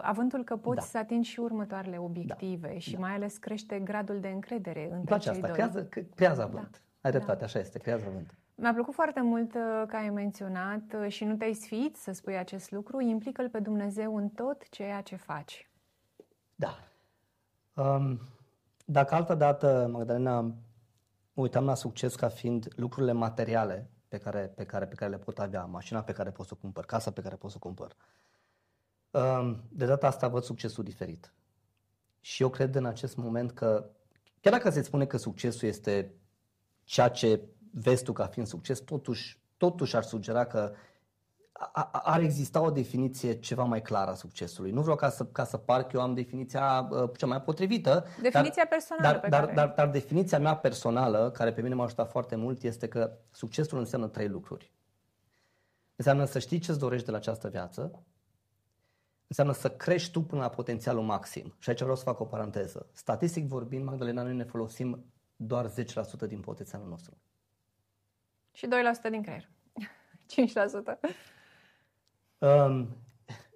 [0.02, 0.84] avântul că poți da.
[0.84, 2.78] să atingi și următoarele obiective da.
[2.78, 2.98] și da.
[2.98, 5.56] mai ales crește gradul de încredere între place cei asta, doi.
[5.56, 6.70] Creează, creează avânt.
[6.70, 6.78] Da.
[7.00, 7.44] Ai dreptate, da.
[7.44, 8.34] așa este, creează avânt.
[8.54, 9.52] Mi-a plăcut foarte mult
[9.86, 14.28] că ai menționat și nu te-ai sfiit să spui acest lucru, implică-L pe Dumnezeu în
[14.28, 15.70] tot ceea ce faci.
[16.54, 16.78] Da.
[17.74, 18.20] Um,
[18.84, 20.40] dacă altă dată, Magdalena,
[21.32, 25.18] mă uitam la succes ca fiind lucrurile materiale pe care, pe care, pe care le
[25.18, 27.66] pot avea, mașina pe care pot să o cumpăr, casa pe care pot să o
[27.66, 27.92] cumpăr.
[27.92, 27.96] Um,
[29.68, 31.32] de data asta văd succesul diferit.
[32.20, 33.90] Și eu cred în acest moment că,
[34.40, 36.14] chiar dacă se spune că succesul este
[36.84, 37.40] ceea ce
[37.72, 40.72] vezi tu ca fiind succes, totuși, totuși ar sugera că
[41.92, 44.70] ar exista o definiție ceva mai clară a succesului.
[44.70, 48.04] Nu vreau ca să, ca să par că eu am definiția uh, cea mai potrivită.
[48.22, 49.54] Definiția dar, personală dar, pe dar, care...
[49.54, 53.78] dar, dar definiția mea personală, care pe mine m-a ajutat foarte mult, este că succesul
[53.78, 54.72] înseamnă trei lucruri.
[55.96, 58.02] Înseamnă să știi ce-ți dorești de la această viață,
[59.28, 61.54] înseamnă să crești tu până la potențialul maxim.
[61.58, 62.86] Și aici vreau să fac o paranteză.
[62.92, 65.04] Statistic vorbind, Magdalena, noi ne folosim
[65.36, 65.72] doar 10%
[66.26, 67.18] din potențialul nostru.
[68.52, 69.48] Și 2% din creier.
[70.32, 71.14] 5%.
[72.38, 72.96] Um,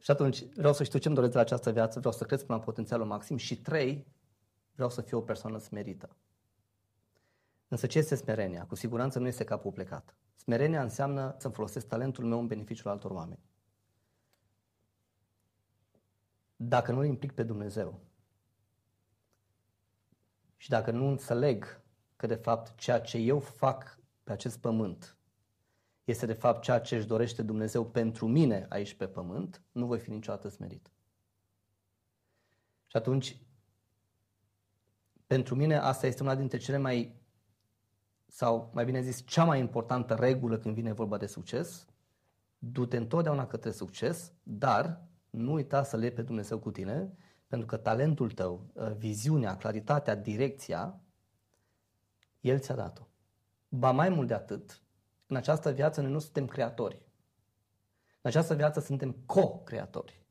[0.01, 2.59] și atunci vreau să știu ce-mi doresc de la această viață, vreau să cresc până
[2.59, 4.07] la potențialul maxim și trei,
[4.75, 6.17] vreau să fiu o persoană smerită.
[7.69, 8.67] Însă ce este smerenia?
[8.67, 10.17] Cu siguranță nu este capul plecat.
[10.35, 13.41] Smerenia înseamnă să folosesc talentul meu în beneficiul altor oameni.
[16.65, 18.01] Dacă nu implic pe Dumnezeu
[20.57, 21.83] și dacă nu înțeleg
[22.17, 25.17] că de fapt ceea ce eu fac pe acest pământ
[26.05, 29.99] este de fapt ceea ce își dorește Dumnezeu pentru mine aici pe pământ, nu voi
[29.99, 30.91] fi niciodată smerit.
[32.87, 33.39] Și atunci,
[35.27, 37.21] pentru mine asta este una dintre cele mai,
[38.27, 41.87] sau mai bine zis, cea mai importantă regulă când vine vorba de succes.
[42.59, 47.13] Du-te întotdeauna către succes, dar nu uita să le pe Dumnezeu cu tine,
[47.47, 51.01] pentru că talentul tău, viziunea, claritatea, direcția,
[52.41, 53.03] El ți-a dat-o.
[53.69, 54.83] Ba mai mult de atât,
[55.27, 56.95] în această viață noi nu suntem creatori.
[58.21, 60.27] În această viață suntem co-creatori.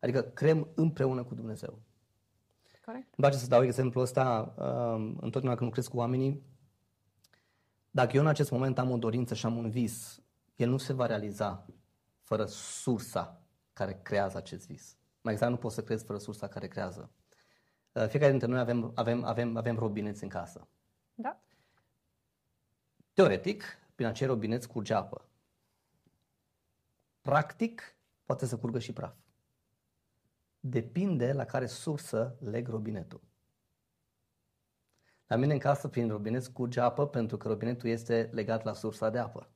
[0.00, 1.82] Adică creăm împreună cu Dumnezeu.
[2.84, 3.04] Corect.
[3.04, 6.42] Îmi place să dau exemplul ăsta um, întotdeauna când lucrez cu oamenii.
[7.90, 10.22] Dacă eu în acest moment am o dorință și am un vis,
[10.56, 11.66] el nu se va realiza
[12.20, 13.43] fără sursa
[13.74, 14.96] care creează acest vis.
[15.20, 17.10] Mai exact, nu poți să crezi fără sursa care creează.
[17.92, 20.68] Uh, fiecare dintre noi avem, avem, avem, avem robineți în casă.
[21.14, 21.40] Da.
[23.12, 25.28] Teoretic, prin acei robineți curge apă.
[27.20, 29.16] Practic, poate să curgă și praf.
[30.60, 33.20] Depinde la care sursă leg robinetul.
[35.26, 39.10] La mine în casă, prin robinet curge apă pentru că robinetul este legat la sursa
[39.10, 39.48] de apă.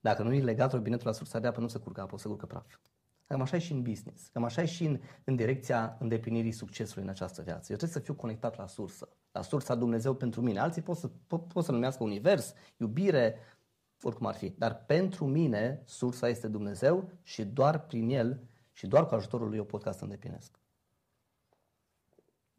[0.00, 2.28] Dacă nu e legat robinetul la sursa de apă, nu se curgă apă, o să
[2.28, 2.78] curgă praf.
[3.26, 7.02] Cam așa e și în business, cam așa e și în, în direcția îndeplinirii succesului
[7.02, 7.66] în această viață.
[7.72, 10.58] Eu trebuie să fiu conectat la sursă, la sursa Dumnezeu pentru mine.
[10.58, 13.36] Alții pot să, pot, pot să numească univers, iubire,
[14.02, 14.48] oricum ar fi.
[14.48, 18.40] Dar pentru mine sursa este Dumnezeu și doar prin El
[18.72, 20.57] și doar cu ajutorul Lui eu pot ca să îndeplinesc.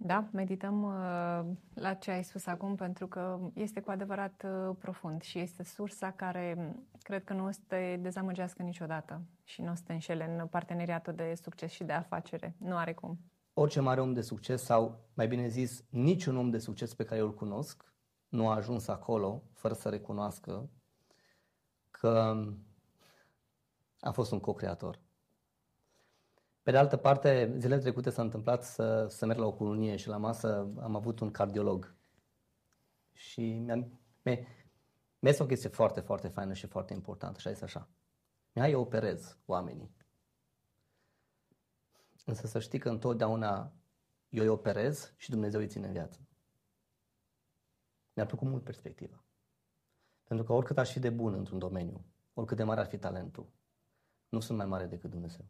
[0.01, 5.21] Da, medităm uh, la ce ai spus acum pentru că este cu adevărat uh, profund
[5.21, 9.71] și este sursa care mm, cred că nu o să te dezamăgească niciodată și nu
[9.71, 12.55] o să te înșele în parteneriatul de succes și de afacere.
[12.57, 13.19] Nu are cum.
[13.53, 17.19] Orice mare om de succes sau, mai bine zis, niciun om de succes pe care
[17.19, 17.93] eu îl cunosc
[18.29, 20.69] nu a ajuns acolo fără să recunoască
[21.91, 22.43] că
[23.99, 24.99] a fost un co-creator.
[26.69, 30.07] Pe de altă parte, zilele trecute s-a întâmplat să, să merg la o cununie și
[30.07, 31.95] la masă am avut un cardiolog.
[33.11, 34.47] Și mi-am, mi
[35.19, 37.89] mi o chestie foarte, foarte faină și foarte importantă și a zis așa.
[38.53, 39.95] Mi-ai eu operez oamenii.
[42.25, 43.73] Însă să știi că întotdeauna
[44.29, 46.19] eu îi operez și Dumnezeu îi ține în viață.
[48.13, 49.23] Mi-a plăcut mult perspectiva.
[50.23, 53.49] Pentru că oricât aș fi de bun într-un domeniu, oricât de mare ar fi talentul,
[54.29, 55.45] nu sunt mai mare decât Dumnezeu.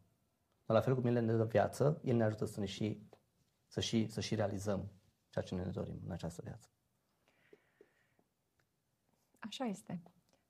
[0.70, 3.00] Dar la fel cum El ne dă viață, El ne ajută să, ne și,
[3.66, 4.90] să, și, să și realizăm
[5.28, 6.68] ceea ce ne dorim în această viață.
[9.38, 10.02] Așa este.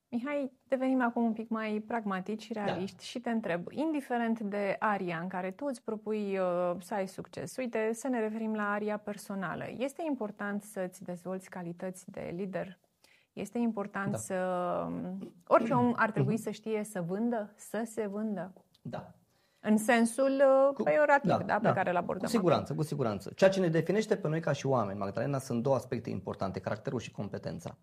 [0.09, 3.03] Mihai, devenim acum un pic mai pragmatici și realiști da.
[3.03, 7.57] și te întreb, indiferent de aria în care tu îți propui uh, să ai succes,
[7.57, 12.79] uite, să ne referim la aria personală, este important să-ți dezvolți calități de lider?
[13.33, 14.17] Este important da.
[14.17, 14.35] să...
[14.87, 16.43] Um, orice om ar trebui uh-huh.
[16.43, 18.53] să știe să vândă, să se vândă?
[18.83, 19.15] Da.
[19.61, 22.25] În sensul uh, cu, peiorativ, da, da, pe da, care îl abordăm.
[22.25, 22.77] Cu siguranță, acum.
[22.77, 23.33] cu siguranță.
[23.35, 27.01] Ceea ce ne definește pe noi ca și oameni, Magdalena, sunt două aspecte importante, caracterul
[27.01, 27.77] și competența.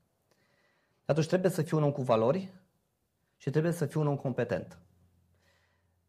[1.06, 2.54] Atunci trebuie să fii un om cu valori
[3.36, 4.80] și trebuie să fii un om competent.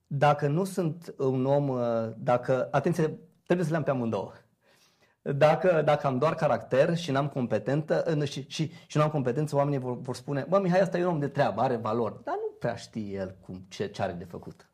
[0.07, 4.33] Dacă nu sunt un om, uh, dacă, atenție, trebuie să le am pe amândouă.
[5.23, 9.57] Dacă, dacă am doar caracter și n-am competență uh, și, și, și nu am competență,
[9.57, 12.35] oamenii vor, vor spune, bă, Mihai, asta e un om de treabă, are valori, dar
[12.35, 14.69] nu prea știe el cum, ce, ce are de făcut.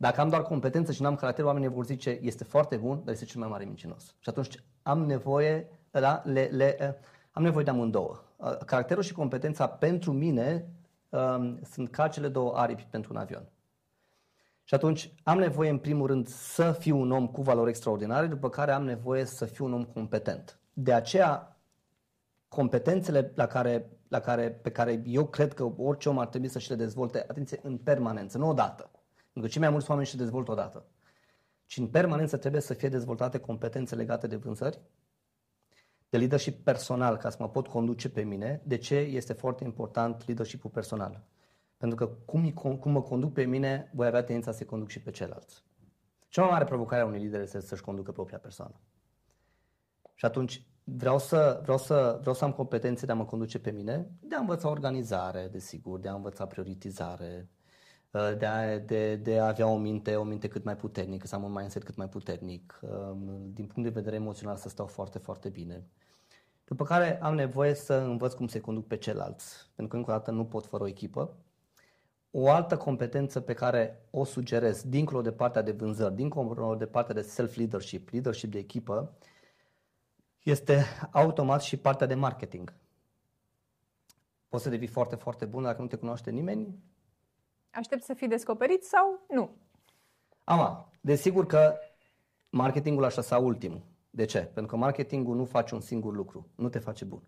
[0.00, 3.24] Dacă am doar competență și n-am caracter, oamenii vor zice, este foarte bun, dar este
[3.24, 4.14] cel mai mare mincinos.
[4.18, 6.88] Și atunci am nevoie, da, le, le, uh,
[7.30, 8.22] am nevoie de amândouă.
[8.36, 10.68] Uh, caracterul și competența pentru mine
[11.08, 13.48] um, sunt ca cele două aripi pentru un avion.
[14.64, 18.48] Și atunci am nevoie în primul rând să fiu un om cu valori extraordinare, după
[18.48, 20.60] care am nevoie să fiu un om competent.
[20.72, 21.56] De aceea
[22.48, 26.58] competențele la care, la care, pe care eu cred că orice om ar trebui să
[26.58, 28.90] și le dezvolte, atenție, în permanență, nu odată.
[29.38, 30.86] Pentru că cei mai mulți oameni și dezvoltă odată.
[31.66, 34.80] Ci în permanență trebuie să fie dezvoltate competențe legate de vânzări,
[36.08, 38.62] de leadership personal ca să mă pot conduce pe mine.
[38.64, 41.24] De ce este foarte important leadership personal?
[41.76, 45.10] Pentru că cum, cum mă conduc pe mine, voi avea tendința să conduc și pe
[45.10, 45.64] ceilalți.
[46.28, 48.80] Cea mai mare provocare a unui lider este să-și conducă propria persoană.
[50.14, 53.70] Și atunci vreau să, vreau, să, vreau să am competențe de a mă conduce pe
[53.70, 57.48] mine, de a învăța organizare, desigur, de a învăța prioritizare,
[58.10, 61.42] de a, de, de a avea o minte, o minte cât mai puternică, să am
[61.42, 65.48] un mindset cât mai puternic, um, din punct de vedere emoțional să stau foarte, foarte
[65.48, 65.86] bine.
[66.64, 70.14] După care am nevoie să învăț cum se conduc pe ceilalți, pentru că încă o
[70.14, 71.36] dată nu pot fără o echipă.
[72.30, 77.14] O altă competență pe care o sugerez, dincolo de partea de vânzări, dincolo de partea
[77.14, 79.16] de self-leadership, leadership de echipă,
[80.42, 82.74] este automat și partea de marketing.
[84.48, 86.78] Poți să devii foarte, foarte bun dacă nu te cunoaște nimeni,
[87.70, 89.56] Aștept să fii descoperit sau nu?
[90.44, 91.74] Ama, desigur că
[92.50, 93.82] marketingul așa sau ultimul.
[94.10, 94.38] De ce?
[94.40, 97.22] Pentru că marketingul nu face un singur lucru, nu te face bun.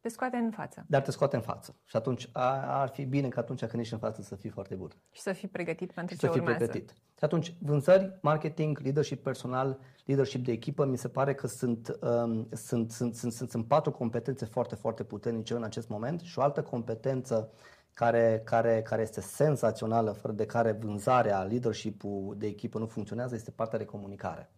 [0.00, 0.84] Te scoate în față.
[0.88, 1.76] Dar te scoate în față.
[1.84, 4.90] Și atunci ar fi bine că atunci când ești în față să fii foarte bun.
[5.10, 6.64] Și să fii pregătit pentru și ce să fii urmează.
[6.64, 6.90] pregătit.
[6.90, 12.48] Și atunci, vânzări, marketing, leadership personal, leadership de echipă, mi se pare că sunt, um,
[12.52, 16.42] sunt, sunt, sunt, sunt, sunt patru competențe foarte, foarte puternice în acest moment și o
[16.42, 17.52] altă competență
[17.92, 23.50] care, care, care este senzațională, fără de care vânzarea, leadership-ul de echipă nu funcționează, este
[23.50, 24.50] partea de comunicare.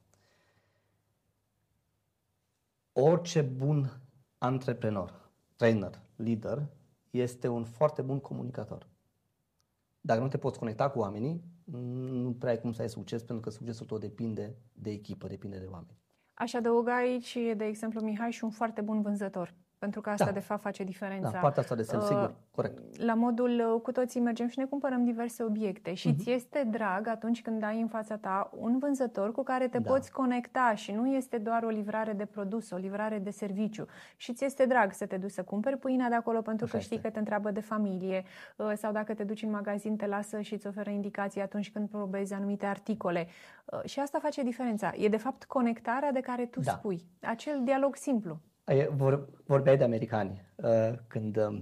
[2.93, 4.01] Orice bun
[4.39, 6.67] antreprenor, trainer, lider,
[7.11, 8.89] este un foarte bun comunicator.
[10.01, 13.45] Dacă nu te poți conecta cu oamenii, nu prea ai cum să ai succes, pentru
[13.45, 15.99] că succesul tot depinde de echipă, depinde de oameni.
[16.35, 19.55] Aș adăuga aici, de exemplu, Mihai, și un foarte bun vânzător.
[19.83, 20.31] Pentru că asta, da.
[20.31, 21.31] de fapt, face diferența.
[21.31, 23.01] Da, partea asta de sens, uh, sigur, corect.
[23.01, 26.19] La modul, uh, cu toții mergem și ne cumpărăm diverse obiecte și uh-huh.
[26.19, 29.91] ți este drag atunci când ai în fața ta un vânzător cu care te da.
[29.91, 33.87] poți conecta și nu este doar o livrare de produs, o livrare de serviciu.
[34.17, 36.83] Și ți este drag să te duci să cumperi pâinea de acolo pentru Așa că
[36.83, 37.09] știi este.
[37.09, 38.25] că te întreabă de familie
[38.57, 41.89] uh, sau dacă te duci în magazin te lasă și îți oferă indicații atunci când
[41.89, 43.27] probezi anumite articole.
[43.85, 44.93] Și asta face diferența.
[44.97, 46.73] E de fapt conectarea de care tu da.
[46.73, 47.07] spui.
[47.21, 48.41] Acel dialog simplu.
[48.91, 51.55] Vor, vorbeai de americani uh, când, um,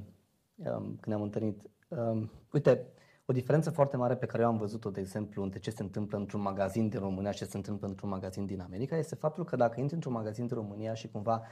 [0.54, 1.62] um, când ne-am întâlnit.
[1.88, 2.86] Um, uite,
[3.24, 6.18] o diferență foarte mare pe care eu am văzut-o, de exemplu, între ce se întâmplă
[6.18, 9.56] într-un magazin din România și ce se întâmplă într-un magazin din America, este faptul că
[9.56, 11.42] dacă intri într-un magazin din România și cumva,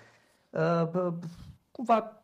[0.50, 1.12] uh,
[1.70, 2.22] cumva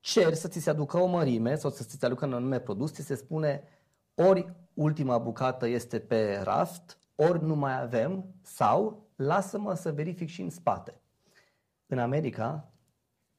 [0.00, 2.92] ceri să ți se aducă o mărime sau să ți se aducă un anume produs,
[2.92, 3.64] ți se spune
[4.14, 10.42] ori ultima bucată este pe raft, ori nu mai avem sau lasă-mă să verific și
[10.42, 11.00] în spate.
[11.92, 12.72] În America,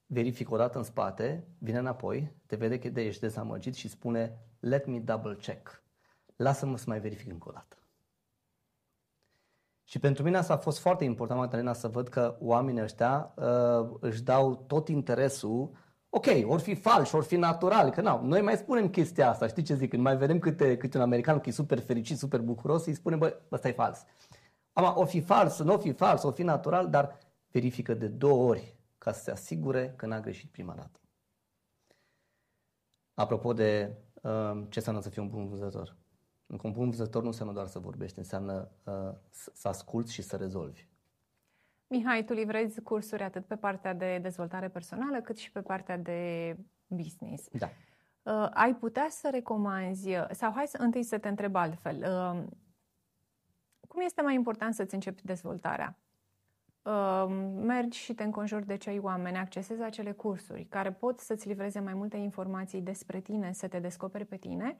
[0.06, 4.86] verific o dată în spate, vine înapoi, te vede că ești dezamăgit și spune let
[4.86, 5.82] me double check.
[6.36, 7.76] Lasă-mă să mai verific încă o dată.
[9.84, 13.96] Și pentru mine asta a fost foarte important, Magdalena, să văd că oamenii ăștia uh,
[14.00, 15.70] își dau tot interesul
[16.08, 19.62] Ok, ori fi fals, ori fi natural, că nu, noi mai spunem chestia asta, știi
[19.62, 19.90] ce zic?
[19.90, 23.18] Când mai vedem câte, câte un american că e super fericit, super bucuros, îi spunem,
[23.18, 24.04] bă, ăsta e fals.
[24.72, 27.18] Ama, o fi fals, nu o fi fals, o fi natural, dar
[27.54, 31.00] verifică de două ori ca să se asigure că n-a greșit prima dată.
[33.14, 35.96] Apropo de uh, ce înseamnă să fii un bun vânzător.
[36.46, 40.88] Un bun vânzător nu înseamnă doar să vorbești, înseamnă uh, să asculți și să rezolvi.
[41.86, 46.56] Mihai, tu livrezi cursuri atât pe partea de dezvoltare personală cât și pe partea de
[46.86, 47.48] business.
[47.52, 47.68] Da.
[48.22, 52.44] Uh, ai putea să recomanzi, sau hai să întâi să te întreb altfel, uh,
[53.88, 55.98] cum este mai important să-ți începi dezvoltarea?
[56.84, 57.26] Uh,
[57.56, 61.94] mergi și te înconjuri de cei oameni, accesezi acele cursuri care pot să-ți livreze mai
[61.94, 64.76] multe informații despre tine, să te descoperi pe tine,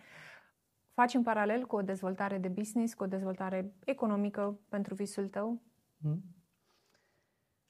[0.95, 5.63] faci în paralel cu o dezvoltare de business, cu o dezvoltare economică pentru visul tău?
[6.01, 6.23] Hmm.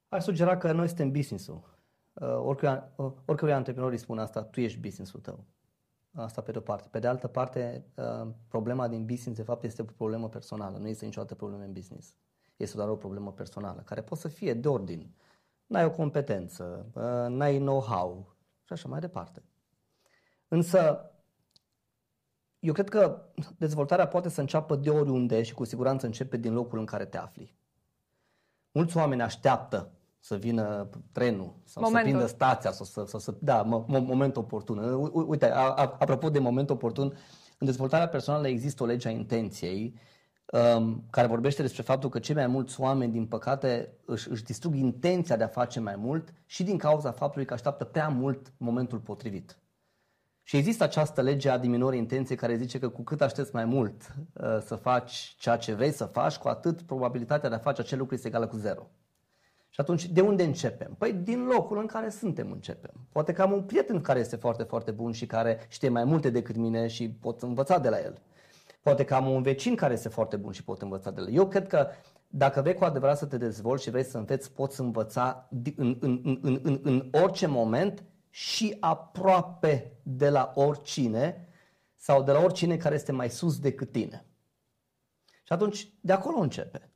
[0.09, 1.79] Aș sugera că noi suntem business-ul.
[2.13, 5.45] Uh, oricui, uh, oricui antreprenor îi spune asta, tu ești business-ul tău.
[6.13, 6.89] Asta pe de-o parte.
[6.91, 10.79] Pe de altă parte, uh, problema din business, de fapt, este o problemă personală.
[10.79, 12.17] Nu este niciodată problemă în business.
[12.57, 15.15] Este doar o problemă personală, care poate să fie de ordin.
[15.67, 19.43] N-ai o competență, uh, n-ai know-how și așa mai departe.
[20.49, 21.11] Însă,
[22.59, 23.23] eu cred că
[23.59, 27.17] dezvoltarea poate să înceapă de oriunde și cu siguranță începe din locul în care te
[27.17, 27.57] afli.
[28.73, 32.11] Mulți oameni așteaptă să vină trenul sau momentul.
[32.11, 34.79] să prindă stația sau să, să, să da, mo, moment oportun.
[35.13, 37.17] Uite, a, a, apropo de moment oportun,
[37.59, 39.95] în dezvoltarea personală există o lege a intenției
[40.53, 44.75] um, care vorbește despre faptul că cei mai mulți oameni, din păcate, își, își distrug
[44.75, 48.99] intenția de a face mai mult și din cauza faptului că așteaptă prea mult momentul
[48.99, 49.59] potrivit.
[50.43, 54.15] Și există această lege a diminuării intenției care zice că cu cât aștepți mai mult
[54.33, 57.99] uh, să faci ceea ce vrei să faci, cu atât probabilitatea de a face acel
[57.99, 58.91] lucru este egală cu zero.
[59.69, 60.95] Și atunci, de unde începem?
[60.99, 62.93] Păi din locul în care suntem începem.
[63.13, 66.31] Poate că am un prieten care este foarte, foarte bun și care știe mai multe
[66.31, 68.23] decât mine și pot învăța de la el.
[68.85, 71.35] Poate că am un vecin care este foarte bun și pot învăța de la el.
[71.35, 71.89] Eu cred că
[72.29, 76.21] dacă vrei cu adevărat să te dezvolți și vrei să înveți, poți învăța în, în,
[76.43, 81.49] în, în, în orice moment și aproape de la oricine
[81.97, 84.27] sau de la oricine care este mai sus decât tine.
[85.25, 86.93] Și atunci, de acolo începe.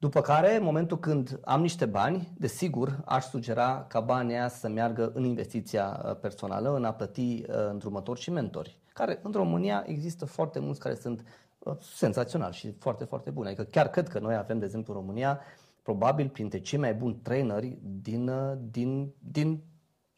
[0.00, 4.68] După care, în momentul când am niște bani, desigur, aș sugera ca banii aia să
[4.68, 9.84] meargă în investiția uh, personală, în a plăti uh, îndrumători și mentori, care în România
[9.86, 11.24] există foarte mulți care sunt
[11.58, 13.46] uh, senzaționali și foarte, foarte buni.
[13.46, 15.40] Adică chiar cred că noi avem, de exemplu, în România,
[15.82, 18.30] probabil printre cei mai buni traineri din,
[18.70, 19.62] din, din,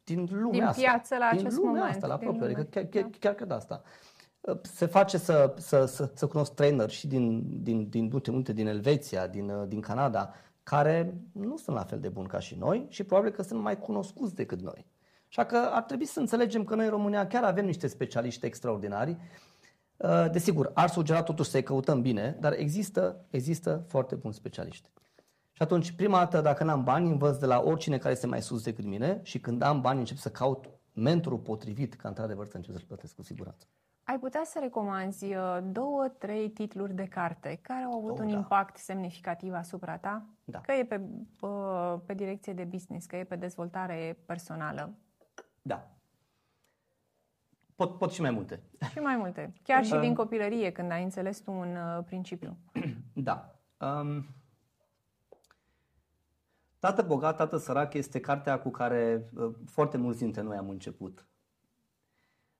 [0.05, 0.83] din lumea din asta.
[0.83, 1.95] piață la din acest lumea moment.
[1.95, 2.45] Asta, la propriu.
[2.45, 3.83] Adică chiar, chiar, chiar cred asta
[4.63, 8.67] se face să, să, să, să cunosc trainer și din, din, din multe, multe din
[8.67, 13.05] Elveția, din, din Canada, care nu sunt la fel de buni ca și noi și
[13.05, 14.87] probabil că sunt mai cunoscuți decât noi.
[15.29, 19.17] Așa că ar trebui să înțelegem că noi în România chiar avem niște specialiști extraordinari.
[19.97, 24.91] Uh, desigur, ar sugera totuși să-i căutăm bine, dar există, există foarte buni specialiști.
[25.53, 28.63] Și atunci, prima dată, dacă n-am bani, învăț de la oricine care este mai sus
[28.63, 32.75] decât mine și când am bani, încep să caut mentorul potrivit ca într-adevăr să încep
[32.75, 33.67] să-l plătesc cu siguranță.
[34.05, 38.31] Ai putea să recomanzi uh, două, trei titluri de carte care au avut oh, un
[38.31, 38.37] da.
[38.37, 40.27] impact semnificativ asupra ta?
[40.45, 40.61] Da.
[40.61, 41.01] Că e pe,
[41.41, 44.95] uh, pe direcție de business, că e pe dezvoltare personală.
[45.63, 45.91] Da.
[47.75, 48.63] Pot, pot și mai multe.
[48.91, 49.53] Și mai multe.
[49.63, 52.57] Chiar și din copilărie, când ai înțeles tu un uh, principiu.
[53.15, 53.55] Da.
[53.79, 54.27] Um,
[56.83, 61.27] Tată bogat, tată sărac este cartea cu care uh, foarte mulți dintre noi am început.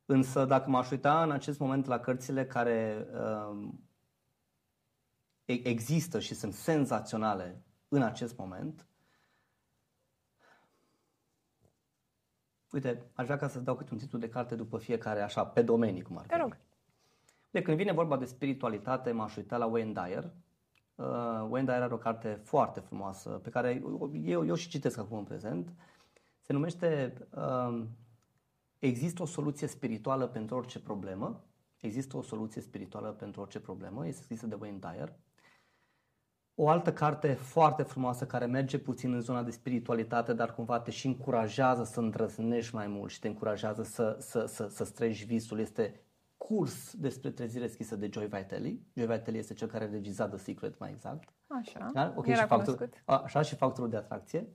[0.07, 3.69] Însă dacă m-aș uita în acest moment la cărțile care uh,
[5.45, 8.87] există și sunt senzaționale în acest moment,
[12.73, 15.63] Uite, aș vrea ca să dau câte un titlu de carte după fiecare, așa, pe
[15.63, 16.29] domenii, cum ar fi.
[16.29, 16.57] Te rog.
[17.51, 20.31] De când vine vorba de spiritualitate, m-aș uita la Wayne Dyer.
[20.95, 21.07] Uh,
[21.49, 23.83] Wayne Dyer are o carte foarte frumoasă, pe care
[24.25, 25.73] eu, eu și citesc acum în prezent.
[26.41, 27.85] Se numește uh,
[28.83, 31.45] Există o soluție spirituală pentru orice problemă.
[31.81, 34.07] Există o soluție spirituală pentru orice problemă.
[34.07, 35.13] Este scrisă de Wayne Dyer.
[36.55, 40.91] O altă carte foarte frumoasă care merge puțin în zona de spiritualitate, dar cumva te
[40.91, 45.59] și încurajează să îndrăznești mai mult și te încurajează să, să, să, să străji visul
[45.59, 46.01] este
[46.37, 48.87] curs despre trezire scrisă de Joy Vitelli.
[48.95, 51.29] Joy Vitelli este cel care a regizat The Secret mai exact.
[51.47, 52.13] Așa, da?
[52.17, 54.49] okay, și factor, așa și factorul de atracție.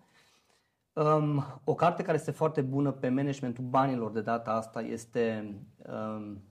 [0.98, 6.42] Um, o carte care este foarte bună pe managementul banilor de data asta este um,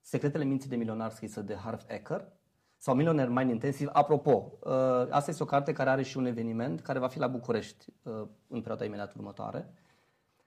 [0.00, 2.32] Secretele minții de milionar scrisă de Harv Eker
[2.76, 3.90] sau Millionaire Mind Intensive.
[3.92, 4.72] Apropo, uh,
[5.10, 8.12] asta este o carte care are și un eveniment care va fi la București uh,
[8.48, 9.74] în perioada imediat următoare.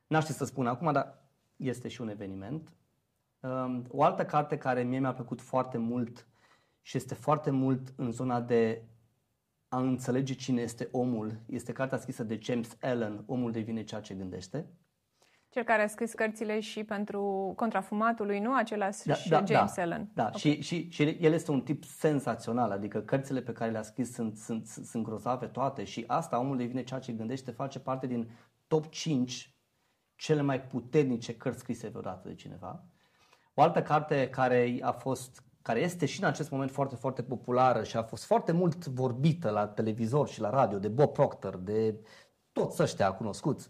[0.08, 2.74] N-aș să spun acum, dar este și un eveniment.
[3.40, 6.28] Um, o altă carte care mie mi-a plăcut foarte mult
[6.82, 8.84] și este foarte mult în zona de
[9.68, 14.14] a înțelege cine este omul este cartea scrisă de James Allen, Omul devine ceea ce
[14.14, 14.66] gândește.
[15.50, 18.56] Cel care a scris cărțile și pentru contrafumatului, nu?
[18.56, 20.10] Același da, și da, James da, Allen.
[20.14, 20.40] Da, okay.
[20.40, 24.38] și, și, și el este un tip senzațional, adică cărțile pe care le-a scris sunt,
[24.38, 28.30] sunt, sunt grozave toate și asta, Omul devine ceea ce gândește, face parte din
[28.68, 29.58] top 5
[30.16, 32.86] cele mai puternice cărți scrise vreodată de cineva.
[33.54, 37.84] O altă carte care a fost care este și în acest moment foarte, foarte populară
[37.84, 41.96] și a fost foarte mult vorbită la televizor și la radio, de Bob Proctor, de
[42.52, 43.70] toți ăștia cunoscuți,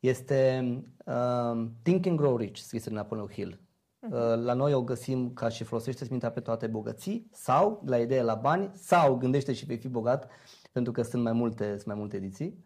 [0.00, 0.68] este
[1.04, 3.60] uh, Think and Grow Rich, scris de Napoleon Hill.
[4.00, 4.10] Uh,
[4.42, 8.34] la noi o găsim ca și folosește mintea pe toate bogății sau la idee la
[8.34, 10.30] bani sau gândește și vei fi bogat
[10.72, 12.64] pentru că sunt mai multe, sunt mai multe ediții.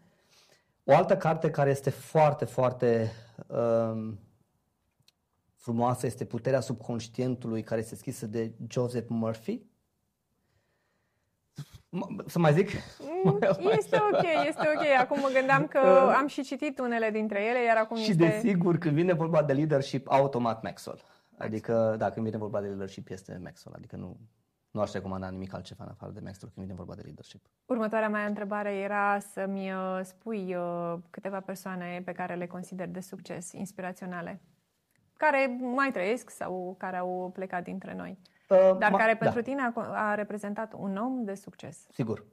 [0.85, 3.13] O altă carte care este foarte, foarte
[3.47, 4.13] uh,
[5.63, 9.63] frumoasă este Puterea subconștientului care este scrisă de Joseph Murphy.
[12.27, 12.69] Să mai zic?
[13.25, 13.39] Mm,
[13.77, 15.01] este ok, este ok.
[15.01, 15.79] Acum mă gândeam că
[16.21, 18.27] am și citit unele dintre ele, iar acum și este...
[18.27, 21.03] desigur, când vine vorba de leadership, automat Maxwell.
[21.39, 23.77] Adică, da, când vine vorba de leadership, este Maxwell.
[23.77, 24.17] Adică nu,
[24.71, 27.47] nu aș recomanda nimic altceva în afară de Maxwell când vine vorba de leadership.
[27.67, 33.01] Următoarea mea întrebare era să-mi uh, spui uh, câteva persoane pe care le consider de
[33.01, 34.41] succes, inspiraționale,
[35.25, 38.19] care mai trăiesc sau care au plecat dintre noi,
[38.53, 41.87] Uh, dar ma- care pentru da, tine a, a reprezentat un om de succes.
[41.91, 42.25] Sigur.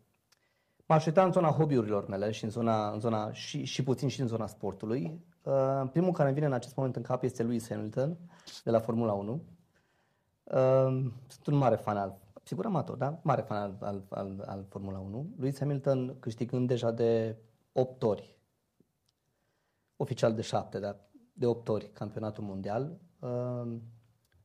[0.85, 4.21] M-aș uita în zona hobby-urilor mele și în zona, în zona și, și puțin și
[4.21, 5.23] în zona sportului.
[5.43, 8.17] Uh, primul care îmi vine în acest moment în cap este Lewis Hamilton
[8.63, 9.31] de la Formula 1.
[10.43, 10.57] Uh,
[11.27, 13.19] sunt un mare fan al, sigur amator, da?
[13.21, 15.29] Mare fan al, al, al, al Formula 1.
[15.37, 17.35] Lewis Hamilton câștigând deja de
[17.73, 18.37] 8 ori,
[19.97, 20.95] oficial de 7, dar
[21.39, 22.99] de 8 ori campionatul mondial.
[23.19, 23.77] Uh,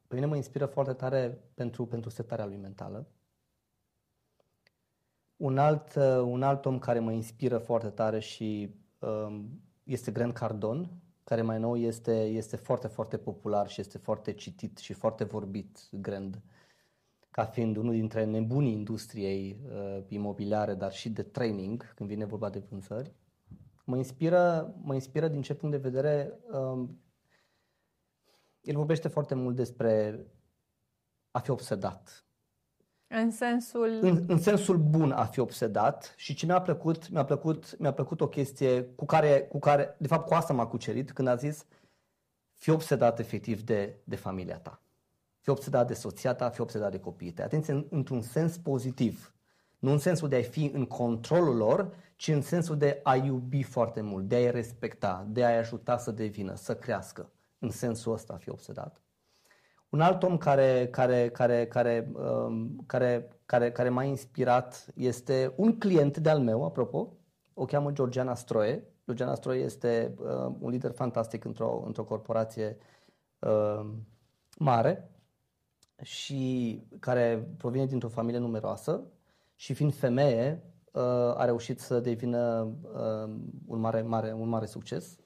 [0.07, 3.07] pe mine mă inspiră foarte tare pentru, pentru setarea lui mentală.
[5.37, 10.33] Un alt, uh, un alt om care mă inspiră foarte tare și um, este Grant
[10.33, 10.91] Cardone,
[11.25, 15.89] care mai nou este, este foarte, foarte popular și este foarte citit și foarte vorbit,
[15.91, 16.43] Grant,
[17.31, 22.51] ca fiind unul dintre nebunii industriei uh, imobiliare, dar și de training, când vine vorba
[22.51, 23.13] de vânzări.
[23.85, 26.99] Mă inspiră, mă inspiră din ce punct de vedere um,
[28.61, 30.27] el vorbește foarte mult despre
[31.31, 32.25] a fi obsedat.
[33.07, 33.99] În sensul...
[34.01, 38.21] În, în sensul bun a fi obsedat și ce mi-a plăcut, mi-a plăcut, mi-a plăcut
[38.21, 41.67] o chestie cu care, cu care, de fapt cu asta m-a cucerit când a zis
[42.53, 44.83] fi obsedat efectiv de, de familia ta.
[45.39, 47.45] Fi obsedat de soția ta, fi obsedat de copiii tăi.
[47.45, 49.34] Atenție, într-un sens pozitiv.
[49.85, 53.63] Nu în sensul de a fi în controlul lor, ci în sensul de a iubi
[53.63, 57.31] foarte mult, de a-i respecta, de a-i ajuta să devină, să crească.
[57.59, 59.03] În sensul ăsta a fi obsedat.
[59.89, 65.79] Un alt om care, care, care, care, um, care, care, care m-a inspirat este un
[65.79, 67.13] client de-al meu, apropo,
[67.55, 68.85] o cheamă Georgiana Stroie.
[69.07, 72.77] Georgiana Stroie este uh, un lider fantastic într-o, într-o corporație
[73.39, 73.87] uh,
[74.59, 75.11] mare
[76.03, 79.09] și care provine dintr-o familie numeroasă
[79.55, 81.03] și fiind femeie uh,
[81.37, 83.35] a reușit să devină uh,
[83.67, 85.19] un, mare, mare, un mare succes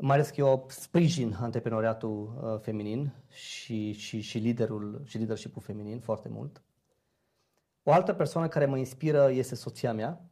[0.00, 6.00] mai ales că eu sprijin antreprenoriatul uh, feminin și, și, și, liderul, și leadership-ul feminin
[6.00, 6.62] foarte mult.
[7.82, 10.24] O altă persoană care mă inspiră este soția mea.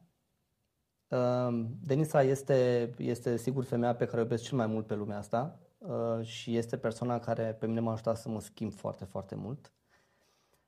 [1.07, 5.17] Uh, Denisa este, este sigur femeia pe care o iubesc cel mai mult pe lumea
[5.17, 9.35] asta uh, și este persoana care pe mine m-a ajutat să mă schimb foarte, foarte
[9.35, 9.71] mult.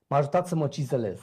[0.08, 1.20] M-a ajutat să mă cizelez.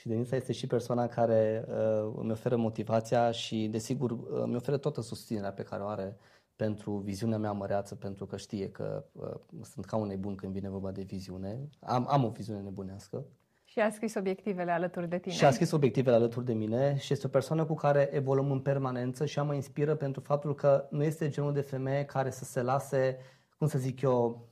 [0.00, 4.76] Și Denisa este și persoana care uh, îmi oferă motivația și, desigur, uh, îmi oferă
[4.76, 6.16] toată susținerea pe care o are
[6.56, 10.68] pentru viziunea mea măreață, pentru că știe că uh, sunt ca un nebun când vine
[10.68, 11.68] vorba de viziune.
[11.80, 13.24] Am, am o viziune nebunească.
[13.64, 15.34] Și a scris obiectivele alături de tine.
[15.34, 18.60] Și a scris obiectivele alături de mine și este o persoană cu care evoluăm în
[18.60, 22.44] permanență și ea mă inspiră pentru faptul că nu este genul de femeie care să
[22.44, 23.18] se lase,
[23.58, 24.48] cum să zic eu,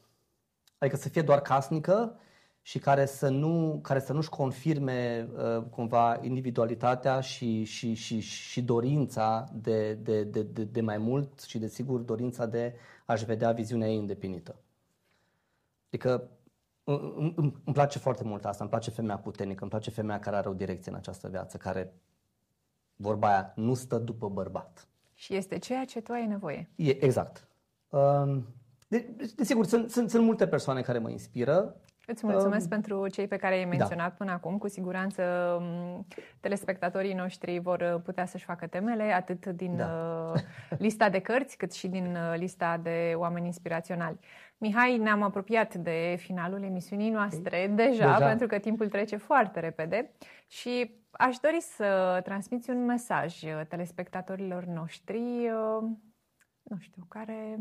[0.79, 2.19] adică să fie doar casnică
[2.69, 8.63] și care să, nu, care să nu-și confirme uh, cumva individualitatea și, și, și, și
[8.63, 12.75] dorința de, de, de, de, de mai mult și desigur dorința de
[13.07, 14.57] a-și vedea viziunea ei îndeplinită.
[15.87, 16.29] Adică
[16.85, 20.37] îmi, îmi, îmi place foarte mult asta, îmi place femeia puternică, îmi place femeia care
[20.37, 21.93] are o direcție în această viață, care,
[22.97, 24.89] vorba aia, nu stă după bărbat.
[25.15, 26.71] Și este ceea ce tu ai nevoie.
[26.77, 27.49] E, exact.
[27.89, 28.47] Um,
[28.89, 31.77] de, desigur, sunt, sunt, sunt multe persoane care mă inspiră.
[32.11, 34.15] Îți mulțumesc um, pentru cei pe care i-ai menționat da.
[34.19, 34.59] până acum.
[34.59, 35.23] Cu siguranță
[35.61, 36.07] um,
[36.41, 40.33] telespectatorii noștri vor putea să-și facă temele, atât din da.
[40.79, 44.19] lista de cărți, cât și din lista de oameni inspiraționali.
[44.59, 50.11] Mihai, ne-am apropiat de finalul emisiunii noastre deja, deja, pentru că timpul trece foarte repede
[50.47, 53.39] și aș dori să transmiți un mesaj
[53.69, 55.51] telespectatorilor noștri,
[56.63, 57.59] nu știu, care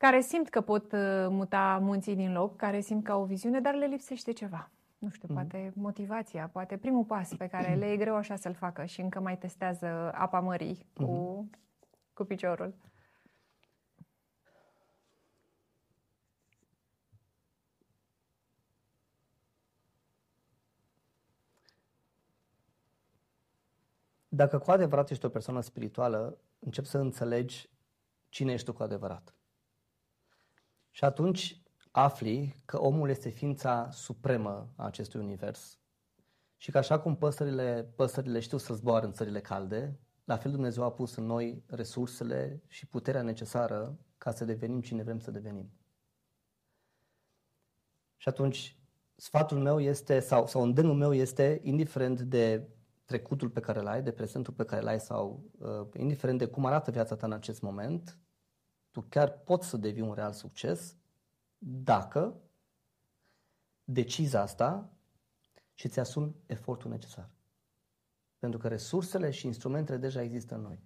[0.00, 0.92] care simt că pot
[1.28, 4.70] muta munții din loc, care simt că au o viziune, dar le lipsește ceva.
[4.98, 5.34] nu știu, mm-hmm.
[5.34, 9.20] poate motivația, poate primul pas pe care le e greu așa să-l facă și încă
[9.20, 11.58] mai testează apa mării cu, mm-hmm.
[12.12, 12.74] cu piciorul.
[24.28, 27.68] Dacă cu adevărat ești o persoană spirituală, încep să înțelegi
[28.28, 29.34] cine ești tu cu adevărat.
[30.90, 35.78] Și atunci afli că omul este ființa supremă a acestui univers
[36.56, 40.82] și că așa cum păsările, păsările știu să zboară în țările calde, la fel Dumnezeu
[40.82, 45.70] a pus în noi resursele și puterea necesară ca să devenim cine vrem să devenim.
[48.16, 48.78] Și atunci,
[49.16, 52.68] sfatul meu este, sau, sau îndemnul meu este, indiferent de
[53.04, 56.46] trecutul pe care îl ai, de prezentul pe care îl ai sau uh, indiferent de
[56.46, 58.18] cum arată viața ta în acest moment,
[58.90, 60.96] tu chiar poți să devii un real succes
[61.58, 62.34] dacă
[63.84, 64.90] decizi asta
[65.74, 67.28] și îți asumi efortul necesar.
[68.38, 70.82] Pentru că resursele și instrumentele deja există în noi.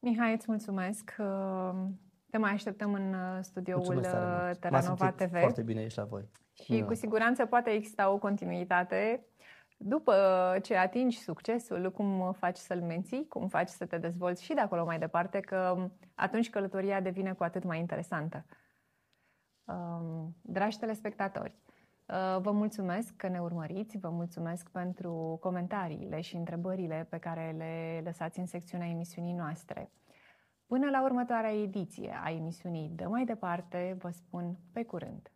[0.00, 1.14] Mihai, îți mulțumesc.
[2.30, 5.30] Te mai așteptăm în uh, studioul uh, Teranova TV.
[5.30, 6.28] foarte bine ești la voi.
[6.52, 6.84] Și da.
[6.84, 9.26] cu siguranță poate exista o continuitate
[9.80, 10.14] după
[10.62, 14.84] ce atingi succesul, cum faci să-l menții, cum faci să te dezvolți și de acolo
[14.84, 18.44] mai departe, că atunci călătoria devine cu atât mai interesantă.
[19.64, 21.54] Um, dragi telespectatori,
[22.06, 28.00] uh, vă mulțumesc că ne urmăriți, vă mulțumesc pentru comentariile și întrebările pe care le
[28.04, 29.90] lăsați în secțiunea emisiunii noastre.
[30.66, 35.30] Până la următoarea ediție a emisiunii Dă mai departe, vă spun pe curând!